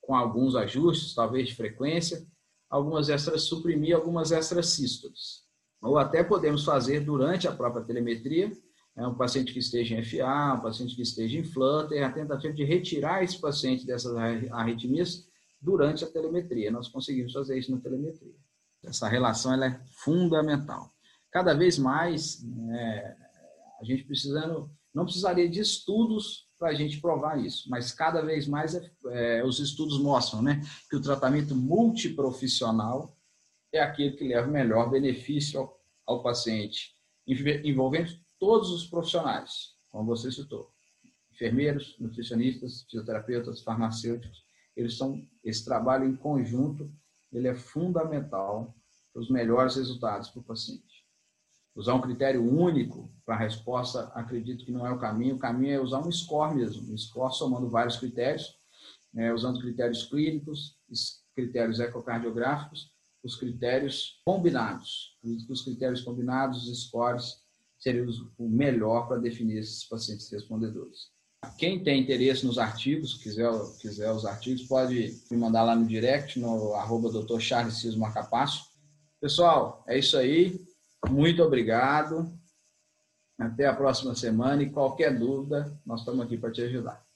com 0.00 0.14
alguns 0.14 0.56
ajustes, 0.56 1.14
talvez 1.14 1.48
de 1.48 1.54
frequência, 1.54 2.26
algumas 2.68 3.08
extras 3.08 3.42
suprimir 3.42 3.94
algumas 3.94 4.32
extras 4.32 4.70
sístoles. 4.70 5.44
Ou 5.82 5.98
até 5.98 6.22
podemos 6.22 6.64
fazer 6.64 7.00
durante 7.00 7.48
a 7.48 7.52
própria 7.52 7.84
telemetria, 7.84 8.52
é 8.96 9.06
um 9.06 9.14
paciente 9.14 9.52
que 9.52 9.58
esteja 9.58 9.96
em 9.96 10.02
FA, 10.02 10.54
um 10.58 10.60
paciente 10.60 10.94
que 10.94 11.02
esteja 11.02 11.38
em 11.38 11.44
flutter, 11.44 12.04
a 12.04 12.12
tentativa 12.12 12.52
de 12.52 12.64
retirar 12.64 13.22
esse 13.22 13.40
paciente 13.40 13.86
dessas 13.86 14.14
arritmias 14.50 15.26
durante 15.60 16.04
a 16.04 16.10
telemetria. 16.10 16.70
Nós 16.70 16.88
conseguimos 16.88 17.32
fazer 17.32 17.58
isso 17.58 17.70
na 17.70 17.80
telemetria. 17.80 18.34
Essa 18.84 19.08
relação 19.08 19.52
ela 19.52 19.66
é 19.66 19.80
fundamental. 20.04 20.92
Cada 21.30 21.54
vez 21.54 21.78
mais, 21.78 22.44
é, 22.72 23.16
a 23.80 23.84
gente 23.84 24.04
precisando, 24.04 24.70
não 24.94 25.04
precisaria 25.04 25.48
de 25.48 25.60
estudos 25.60 26.48
para 26.58 26.68
a 26.68 26.74
gente 26.74 27.00
provar 27.00 27.42
isso, 27.42 27.68
mas 27.70 27.90
cada 27.90 28.20
vez 28.20 28.46
mais 28.46 28.74
é, 28.74 28.90
é, 29.08 29.44
os 29.44 29.58
estudos 29.58 29.98
mostram 29.98 30.42
né, 30.42 30.60
que 30.88 30.96
o 30.96 31.00
tratamento 31.00 31.54
multiprofissional 31.56 33.16
é 33.72 33.80
aquele 33.80 34.12
que 34.12 34.28
leva 34.28 34.48
o 34.48 34.52
melhor 34.52 34.90
benefício 34.90 35.60
ao, 35.60 35.80
ao 36.06 36.22
paciente, 36.22 36.94
envolvendo 37.26 38.12
todos 38.38 38.70
os 38.70 38.86
profissionais, 38.86 39.74
como 39.88 40.04
você 40.04 40.30
citou, 40.30 40.70
enfermeiros, 41.32 41.96
nutricionistas, 41.98 42.82
fisioterapeutas, 42.82 43.62
farmacêuticos, 43.62 44.44
eles 44.76 44.96
são 44.96 45.26
esse 45.42 45.64
trabalho 45.64 46.06
em 46.06 46.16
conjunto, 46.16 46.92
ele 47.32 47.48
é 47.48 47.54
fundamental 47.54 48.74
para 49.12 49.22
os 49.22 49.30
melhores 49.30 49.76
resultados 49.76 50.28
para 50.28 50.40
o 50.40 50.44
paciente. 50.44 50.89
Usar 51.74 51.94
um 51.94 52.00
critério 52.00 52.42
único 52.42 53.10
para 53.24 53.36
a 53.36 53.38
resposta, 53.38 54.10
acredito 54.14 54.64
que 54.64 54.72
não 54.72 54.86
é 54.86 54.92
o 54.92 54.98
caminho. 54.98 55.36
O 55.36 55.38
caminho 55.38 55.72
é 55.72 55.80
usar 55.80 56.00
um 56.00 56.10
score 56.10 56.54
mesmo, 56.54 56.92
um 56.92 56.98
score 56.98 57.34
somando 57.34 57.70
vários 57.70 57.96
critérios, 57.96 58.58
né, 59.12 59.32
usando 59.32 59.60
critérios 59.60 60.04
clínicos, 60.04 60.76
critérios 61.34 61.80
ecocardiográficos, 61.80 62.92
os 63.22 63.36
critérios 63.36 64.20
combinados. 64.24 65.16
Os 65.48 65.62
critérios 65.62 66.02
combinados, 66.02 66.68
os 66.68 66.86
scores, 66.86 67.42
seriam 67.78 68.06
o 68.38 68.48
melhor 68.48 69.08
para 69.08 69.18
definir 69.18 69.58
esses 69.58 69.84
pacientes 69.84 70.30
respondedores. 70.30 71.10
Quem 71.56 71.82
tem 71.82 72.02
interesse 72.02 72.44
nos 72.44 72.58
artigos, 72.58 73.14
quiser, 73.14 73.50
quiser 73.80 74.12
os 74.12 74.26
artigos, 74.26 74.64
pode 74.64 75.18
me 75.30 75.36
mandar 75.38 75.62
lá 75.62 75.74
no 75.74 75.86
direct, 75.86 76.38
no 76.38 76.74
arroba. 76.74 77.10
Pessoal, 79.20 79.84
é 79.88 79.98
isso 79.98 80.18
aí. 80.18 80.60
Muito 81.08 81.42
obrigado. 81.42 82.32
Até 83.38 83.66
a 83.66 83.74
próxima 83.74 84.14
semana 84.14 84.62
e 84.62 84.70
qualquer 84.70 85.18
dúvida, 85.18 85.72
nós 85.86 86.00
estamos 86.00 86.20
aqui 86.20 86.36
para 86.36 86.52
te 86.52 86.62
ajudar. 86.62 87.09